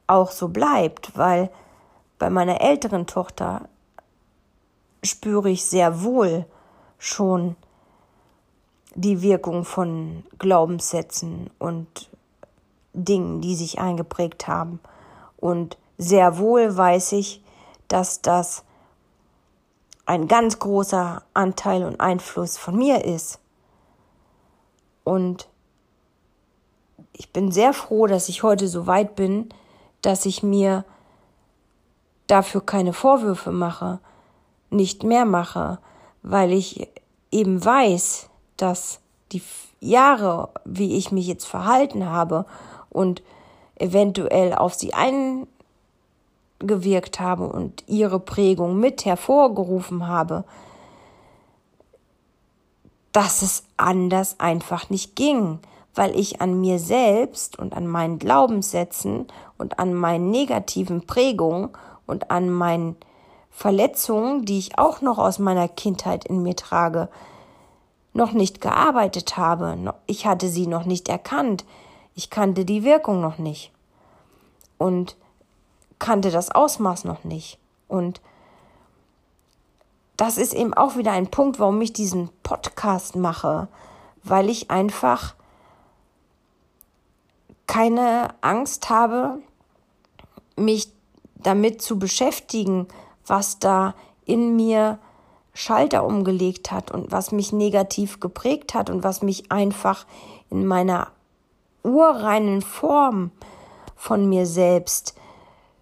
auch 0.10 0.32
so 0.32 0.48
bleibt, 0.50 1.17
weil 1.17 1.50
bei 2.17 2.30
meiner 2.30 2.62
älteren 2.62 3.08
Tochter 3.08 3.69
spüre 5.04 5.50
ich 5.50 5.65
sehr 5.65 6.04
wohl 6.04 6.45
schon 6.98 7.56
die 8.95 9.22
Wirkung 9.22 9.63
von 9.63 10.24
Glaubenssätzen 10.38 11.50
und 11.60 12.10
Dingen, 12.93 13.39
die 13.39 13.56
sich 13.56 13.80
eingeprägt 13.80 14.48
haben. 14.48 14.80
Und 15.38 15.78
sehr 15.98 16.38
wohl 16.38 16.76
weiß 16.76 17.13
ich, 17.13 17.41
dass 17.88 18.22
das 18.22 18.63
ein 20.06 20.28
ganz 20.28 20.60
großer 20.60 21.22
Anteil 21.34 21.84
und 21.84 22.02
Einfluss 22.02 22.58
von 22.58 22.76
mir 22.76 23.06
ist. 23.06 23.39
Und 25.04 25.48
ich 27.13 27.32
bin 27.32 27.52
sehr 27.52 27.74
froh, 27.74 28.08
dass 28.08 28.28
ich 28.28 28.43
heute 28.43 28.67
so 28.67 28.88
weit 28.88 29.15
bin, 29.15 29.50
dass 30.01 30.25
ich 30.25 30.43
mir 30.43 30.85
dafür 32.27 32.62
keine 32.62 32.93
Vorwürfe 32.93 33.51
mache, 33.51 33.99
nicht 34.69 35.03
mehr 35.03 35.25
mache, 35.25 35.79
weil 36.21 36.51
ich 36.51 36.88
eben 37.31 37.63
weiß, 37.63 38.29
dass 38.57 38.99
die 39.31 39.41
Jahre, 39.79 40.49
wie 40.65 40.97
ich 40.97 41.12
mich 41.12 41.27
jetzt 41.27 41.45
verhalten 41.45 42.05
habe 42.05 42.45
und 42.89 43.21
eventuell 43.75 44.53
auf 44.53 44.73
sie 44.73 44.91
eingewirkt 46.59 47.19
habe 47.19 47.47
und 47.47 47.83
ihre 47.88 48.19
Prägung 48.19 48.79
mit 48.79 49.05
hervorgerufen 49.05 50.07
habe, 50.07 50.43
dass 53.12 53.41
es 53.41 53.63
anders 53.77 54.39
einfach 54.39 54.89
nicht 54.89 55.15
ging, 55.15 55.59
weil 55.95 56.17
ich 56.17 56.41
an 56.41 56.60
mir 56.60 56.80
selbst 56.80 57.58
und 57.58 57.73
an 57.73 57.88
meinen 57.88 58.19
Glaubenssätzen 58.19 59.28
und 59.58 59.80
an 59.80 59.93
meinen 59.93 60.32
negativen 60.32 61.06
Prägungen 61.06 61.69
und 62.06 62.32
an 62.32 62.49
meinen 62.49 62.95
Verletzungen, 63.49 64.45
die 64.45 64.60
ich 64.60 64.78
auch 64.78 65.02
noch 65.02 65.17
aus 65.17 65.39
meiner 65.39 65.67
Kindheit 65.67 66.25
in 66.25 66.43
mir 66.43 66.56
trage, 66.56 67.10
noch 68.13 68.32
nicht 68.32 68.62
gearbeitet 68.62 69.38
habe. 69.38 69.93
Ich 70.06 70.25
hatte 70.25 70.47
sie 70.49 70.67
noch 70.67 70.86
nicht 70.86 71.10
erkannt. 71.10 71.65
Ich 72.15 72.30
kannte 72.30 72.65
die 72.65 72.84
Wirkung 72.84 73.21
noch 73.21 73.38
nicht. 73.38 73.71
Und 74.78 75.15
kannte 75.99 76.32
das 76.32 76.52
Ausmaß 76.52 77.04
noch 77.04 77.23
nicht. 77.23 77.60
Und 77.88 78.21
das 80.15 80.38
ist 80.38 80.54
eben 80.54 80.73
auch 80.73 80.95
wieder 80.95 81.12
ein 81.12 81.28
Punkt, 81.28 81.60
warum 81.60 81.80
ich 81.82 81.93
diesen 81.93 82.30
Podcast 82.43 83.15
mache, 83.15 83.67
weil 84.23 84.49
ich 84.49 84.71
einfach 84.71 85.36
keine 87.69 88.34
Angst 88.41 88.89
habe, 88.89 89.38
mich 90.55 90.91
damit 91.36 91.84
zu 91.84 91.99
beschäftigen, 91.99 92.88
was 93.27 93.60
da 93.60 93.93
in 94.25 94.55
mir 94.55 94.97
Schalter 95.53 96.03
umgelegt 96.03 96.71
hat 96.71 96.89
und 96.89 97.12
was 97.12 97.32
mich 97.32 97.53
negativ 97.53 98.19
geprägt 98.19 98.73
hat 98.73 98.89
und 98.89 99.03
was 99.03 99.21
mich 99.21 99.51
einfach 99.51 100.08
in 100.49 100.65
meiner 100.65 101.12
urreinen 101.84 102.63
Form 102.63 103.29
von 103.95 104.27
mir 104.27 104.47
selbst 104.47 105.13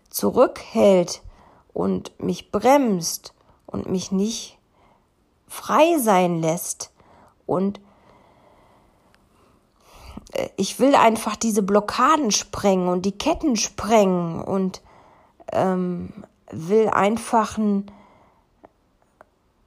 zurückhält 0.09 1.21
und 1.73 2.11
mich 2.21 2.51
bremst 2.51 3.33
und 3.65 3.89
mich 3.89 4.11
nicht 4.11 4.59
frei 5.47 5.97
sein 5.99 6.41
lässt 6.41 6.91
und 7.45 7.79
ich 10.57 10.79
will 10.79 10.95
einfach 10.95 11.35
diese 11.35 11.63
Blockaden 11.63 12.31
sprengen 12.31 12.89
und 12.89 13.05
die 13.05 13.17
Ketten 13.17 13.55
sprengen 13.55 14.41
und 14.41 14.81
ähm, 15.51 16.11
will 16.51 16.89
einfach 16.89 17.57
ein, 17.57 17.89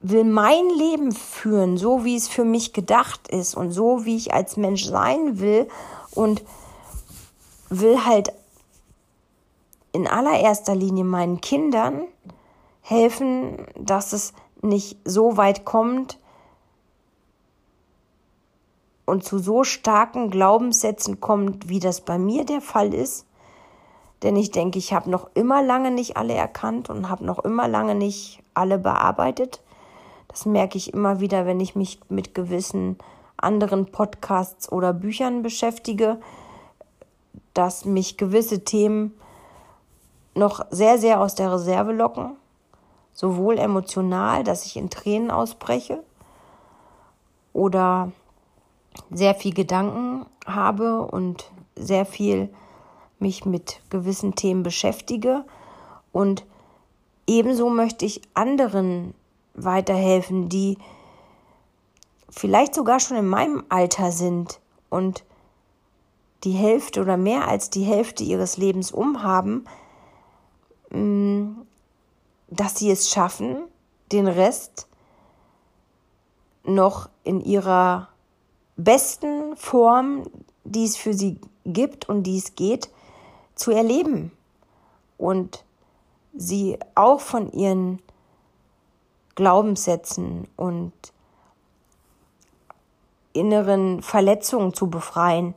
will 0.01 0.23
mein 0.23 0.69
Leben 0.69 1.11
führen, 1.11 1.77
so 1.77 2.05
wie 2.05 2.15
es 2.15 2.27
für 2.27 2.45
mich 2.45 2.73
gedacht 2.73 3.27
ist 3.27 3.55
und 3.55 3.71
so 3.71 4.05
wie 4.05 4.15
ich 4.15 4.33
als 4.33 4.57
Mensch 4.57 4.85
sein 4.85 5.39
will 5.39 5.67
und 6.13 6.43
will 7.69 8.05
halt 8.05 8.31
in 9.93 10.07
allererster 10.07 10.75
Linie 10.75 11.03
meinen 11.03 11.41
Kindern 11.41 12.03
helfen, 12.81 13.65
dass 13.75 14.13
es 14.13 14.33
nicht 14.61 14.97
so 15.05 15.37
weit 15.37 15.65
kommt 15.65 16.17
und 19.05 19.23
zu 19.23 19.39
so 19.39 19.63
starken 19.63 20.29
Glaubenssätzen 20.29 21.19
kommt, 21.19 21.69
wie 21.69 21.79
das 21.79 22.01
bei 22.01 22.17
mir 22.17 22.45
der 22.45 22.61
Fall 22.61 22.93
ist. 22.93 23.25
Denn 24.23 24.35
ich 24.35 24.51
denke, 24.51 24.77
ich 24.77 24.93
habe 24.93 25.09
noch 25.09 25.29
immer 25.33 25.63
lange 25.63 25.91
nicht 25.91 26.17
alle 26.17 26.33
erkannt 26.33 26.89
und 26.89 27.09
habe 27.09 27.25
noch 27.25 27.39
immer 27.39 27.67
lange 27.67 27.95
nicht 27.95 28.43
alle 28.53 28.77
bearbeitet. 28.77 29.61
Das 30.27 30.45
merke 30.45 30.77
ich 30.77 30.93
immer 30.93 31.19
wieder, 31.19 31.45
wenn 31.45 31.59
ich 31.59 31.75
mich 31.75 31.99
mit 32.09 32.35
gewissen 32.35 32.97
anderen 33.37 33.87
Podcasts 33.87 34.71
oder 34.71 34.93
Büchern 34.93 35.41
beschäftige, 35.41 36.17
dass 37.53 37.85
mich 37.85 38.17
gewisse 38.17 38.63
Themen 38.63 39.13
noch 40.35 40.65
sehr, 40.69 40.97
sehr 40.97 41.19
aus 41.19 41.35
der 41.35 41.51
Reserve 41.51 41.91
locken. 41.91 42.37
Sowohl 43.13 43.57
emotional, 43.57 44.43
dass 44.43 44.65
ich 44.65 44.77
in 44.77 44.89
Tränen 44.89 45.31
ausbreche 45.31 46.01
oder 47.51 48.11
sehr 49.09 49.35
viel 49.35 49.53
Gedanken 49.53 50.25
habe 50.45 51.05
und 51.05 51.51
sehr 51.75 52.05
viel 52.05 52.49
mich 53.19 53.45
mit 53.45 53.81
gewissen 53.89 54.35
Themen 54.35 54.63
beschäftige. 54.63 55.45
Und 56.11 56.45
ebenso 57.27 57.69
möchte 57.69 58.05
ich 58.05 58.21
anderen 58.33 59.13
weiterhelfen, 59.53 60.49
die 60.49 60.77
vielleicht 62.29 62.73
sogar 62.73 62.99
schon 62.99 63.17
in 63.17 63.27
meinem 63.27 63.63
Alter 63.69 64.11
sind 64.11 64.59
und 64.89 65.23
die 66.43 66.51
Hälfte 66.51 67.01
oder 67.01 67.17
mehr 67.17 67.47
als 67.47 67.69
die 67.69 67.83
Hälfte 67.83 68.23
ihres 68.23 68.57
Lebens 68.57 68.91
umhaben, 68.91 69.65
mm, 70.89 71.51
dass 72.47 72.77
sie 72.77 72.89
es 72.89 73.09
schaffen, 73.09 73.57
den 74.11 74.27
Rest 74.27 74.87
noch 76.63 77.09
in 77.23 77.41
ihrer 77.41 78.10
besten 78.83 79.55
Form, 79.57 80.23
die 80.63 80.85
es 80.85 80.97
für 80.97 81.13
sie 81.13 81.39
gibt 81.65 82.09
und 82.09 82.23
die 82.23 82.37
es 82.37 82.55
geht, 82.55 82.89
zu 83.55 83.71
erleben 83.71 84.31
und 85.17 85.63
sie 86.33 86.79
auch 86.95 87.19
von 87.19 87.51
ihren 87.51 88.01
Glaubenssätzen 89.35 90.47
und 90.55 90.93
inneren 93.33 94.01
Verletzungen 94.01 94.73
zu 94.73 94.89
befreien. 94.89 95.53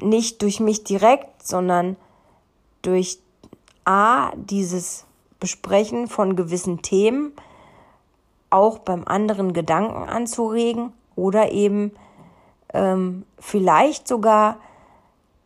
Nicht 0.00 0.42
durch 0.42 0.60
mich 0.60 0.84
direkt, 0.84 1.46
sondern 1.46 1.96
durch 2.82 3.18
A, 3.84 4.32
dieses 4.36 5.04
Besprechen 5.40 6.08
von 6.08 6.36
gewissen 6.36 6.82
Themen, 6.82 7.32
auch 8.50 8.78
beim 8.78 9.04
anderen 9.04 9.52
Gedanken 9.52 10.08
anzuregen 10.08 10.92
oder 11.16 11.52
eben 11.52 11.92
ähm, 12.72 13.24
vielleicht 13.38 14.08
sogar 14.08 14.58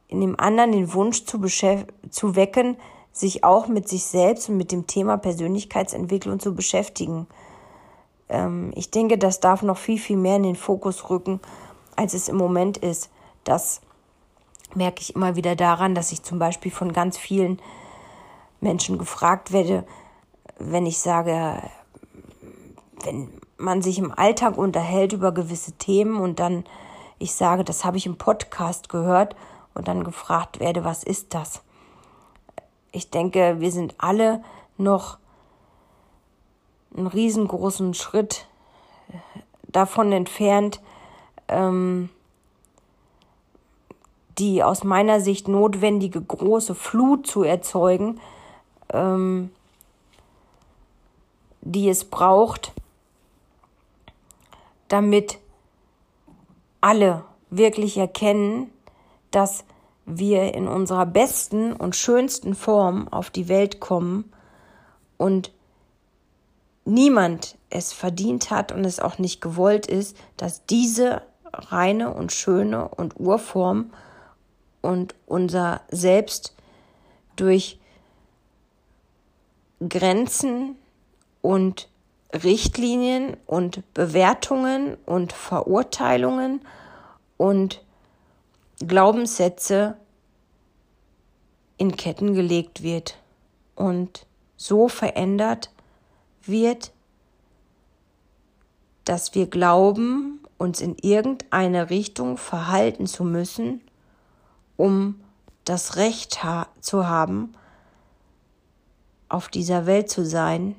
in 0.09 0.20
dem 0.20 0.38
anderen 0.40 0.72
den 0.72 0.92
Wunsch 0.94 1.24
zu, 1.24 1.40
zu 2.11 2.37
wecken, 2.37 2.76
sich 3.12 3.44
auch 3.44 3.68
mit 3.68 3.88
sich 3.88 4.04
selbst 4.04 4.48
und 4.48 4.57
mit 4.57 4.72
dem 4.72 4.87
Thema 4.87 5.16
Persönlichkeitsentwicklung 5.18 6.40
zu 6.40 6.54
beschäftigen. 6.54 7.26
Ähm, 8.28 8.72
ich 8.74 8.90
denke, 8.90 9.18
das 9.18 9.40
darf 9.40 9.62
noch 9.62 9.76
viel, 9.76 9.98
viel 9.98 10.16
mehr 10.16 10.37
in 10.37 10.44
den 10.44 10.57
Fokus 10.57 11.11
rücken, 11.11 11.40
als 11.96 12.14
es 12.14 12.28
im 12.28 12.37
Moment 12.37 12.78
ist. 12.78 13.11
Das 13.44 13.81
merke 14.74 15.00
ich 15.00 15.14
immer 15.14 15.37
wieder 15.37 15.57
daran, 15.57 15.94
dass 15.94 16.12
ich 16.12 16.22
zum 16.22 16.38
Beispiel 16.38 16.70
von 16.70 16.92
ganz 16.92 17.18
vielen 17.18 17.61
Menschen 18.61 18.98
gefragt 18.98 19.52
werde, 19.52 19.85
wenn 20.59 20.87
ich 20.87 20.98
sage, 20.98 21.62
wenn 23.04 23.28
man 23.59 23.83
sich 23.83 23.99
im 23.99 24.12
Alltag 24.12 24.57
unterhält 24.57 25.12
über 25.12 25.33
gewisse 25.33 25.73
Themen 25.73 26.21
und 26.21 26.40
dann 26.40 26.64
ich 27.18 27.35
sage, 27.35 27.64
das 27.64 27.85
habe 27.85 27.97
ich 27.97 28.07
im 28.07 28.16
Podcast 28.16 28.88
gehört 28.88 29.35
und 29.75 29.88
dann 29.88 30.05
gefragt 30.05 30.61
werde, 30.61 30.85
was 30.85 31.03
ist 31.03 31.35
das? 31.35 31.62
Ich 32.92 33.11
denke, 33.11 33.57
wir 33.59 33.73
sind 33.73 33.94
alle 33.99 34.42
noch 34.77 35.18
einen 36.97 37.09
riesengroßen 37.09 37.94
Schritt 37.94 38.47
davon 39.64 40.12
entfernt, 40.12 40.81
ähm, 41.49 42.09
die 44.38 44.62
aus 44.62 44.85
meiner 44.85 45.21
Sicht 45.21 45.49
notwendige 45.49 46.21
große 46.21 46.75
Flut 46.75 47.27
zu 47.27 47.42
erzeugen, 47.42 48.21
ähm, 48.92 49.51
die 51.61 51.88
es 51.88 52.05
braucht, 52.05 52.73
damit 54.88 55.38
alle 56.81 57.24
wirklich 57.51 57.96
erkennen, 57.96 58.70
dass 59.31 59.64
wir 60.07 60.55
in 60.55 60.68
unserer 60.68 61.07
besten 61.07 61.72
und 61.72 61.94
schönsten 61.94 62.55
Form 62.55 63.09
auf 63.09 63.31
die 63.31 63.48
Welt 63.48 63.79
kommen 63.79 64.33
und 65.18 65.53
niemand 66.85 67.59
es 67.68 67.92
verdient 67.92 68.51
hat 68.51 68.72
und 68.72 68.85
es 68.85 69.01
auch 69.01 69.18
nicht 69.18 69.40
gewollt 69.40 69.87
ist, 69.87 70.16
dass 70.38 70.64
diese 70.64 71.22
reine 71.53 72.12
und 72.12 72.33
schöne 72.33 72.88
und 72.88 73.20
Urform 73.20 73.92
und 74.81 75.14
unser 75.27 75.83
Selbst 75.90 76.55
durch 77.37 77.79
Grenzen 79.87 80.77
und 81.42 81.88
Richtlinien 82.33 83.37
und 83.47 83.83
Bewertungen 83.95 84.97
und 85.07 85.33
Verurteilungen 85.33 86.61
und 87.37 87.83
Glaubenssätze 88.87 89.97
in 91.79 91.97
Ketten 91.97 92.35
gelegt 92.35 92.83
wird. 92.83 93.19
Und 93.75 94.27
so 94.57 94.88
verändert 94.88 95.71
wird, 96.43 96.93
dass 99.05 99.35
wir 99.35 99.47
glauben, 99.47 100.41
uns 100.59 100.81
in 100.81 100.97
irgendeine 101.01 101.88
Richtung 101.88 102.37
verhalten 102.37 103.07
zu 103.07 103.25
müssen, 103.25 103.81
um 104.77 105.21
das 105.64 105.97
Recht 105.97 106.43
ha 106.43 106.67
zu 106.81 107.07
haben, 107.07 107.55
auf 109.29 109.49
dieser 109.49 109.87
Welt 109.87 110.11
zu 110.11 110.25
sein 110.25 110.75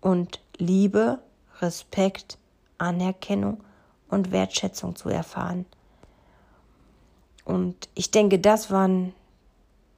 und 0.00 0.40
Liebe, 0.60 1.18
Respekt, 1.60 2.38
Anerkennung 2.78 3.62
und 4.08 4.30
Wertschätzung 4.30 4.96
zu 4.96 5.08
erfahren. 5.08 5.66
Und 7.44 7.88
ich 7.94 8.10
denke, 8.10 8.38
das 8.38 8.70
war 8.70 8.86
ein 8.86 9.12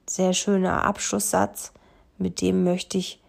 sehr 0.07 0.33
schöner 0.33 0.83
Abschlusssatz, 0.83 1.71
mit 2.17 2.41
dem 2.41 2.63
möchte 2.63 2.97
ich, 2.97 3.19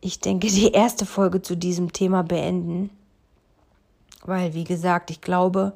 ich 0.00 0.20
denke, 0.20 0.46
die 0.48 0.72
erste 0.72 1.06
Folge 1.06 1.42
zu 1.42 1.56
diesem 1.56 1.92
Thema 1.92 2.22
beenden. 2.22 2.90
Weil, 4.22 4.54
wie 4.54 4.64
gesagt, 4.64 5.10
ich 5.10 5.20
glaube, 5.20 5.72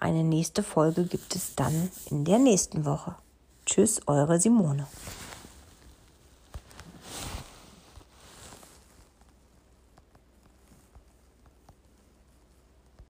Eine 0.00 0.24
nächste 0.24 0.62
Folge 0.62 1.04
gibt 1.04 1.36
es 1.36 1.54
dann 1.54 1.90
in 2.10 2.24
der 2.24 2.38
nächsten 2.38 2.84
Woche. 2.84 3.14
Tschüss, 3.66 4.00
eure 4.06 4.40
Simone. 4.40 4.86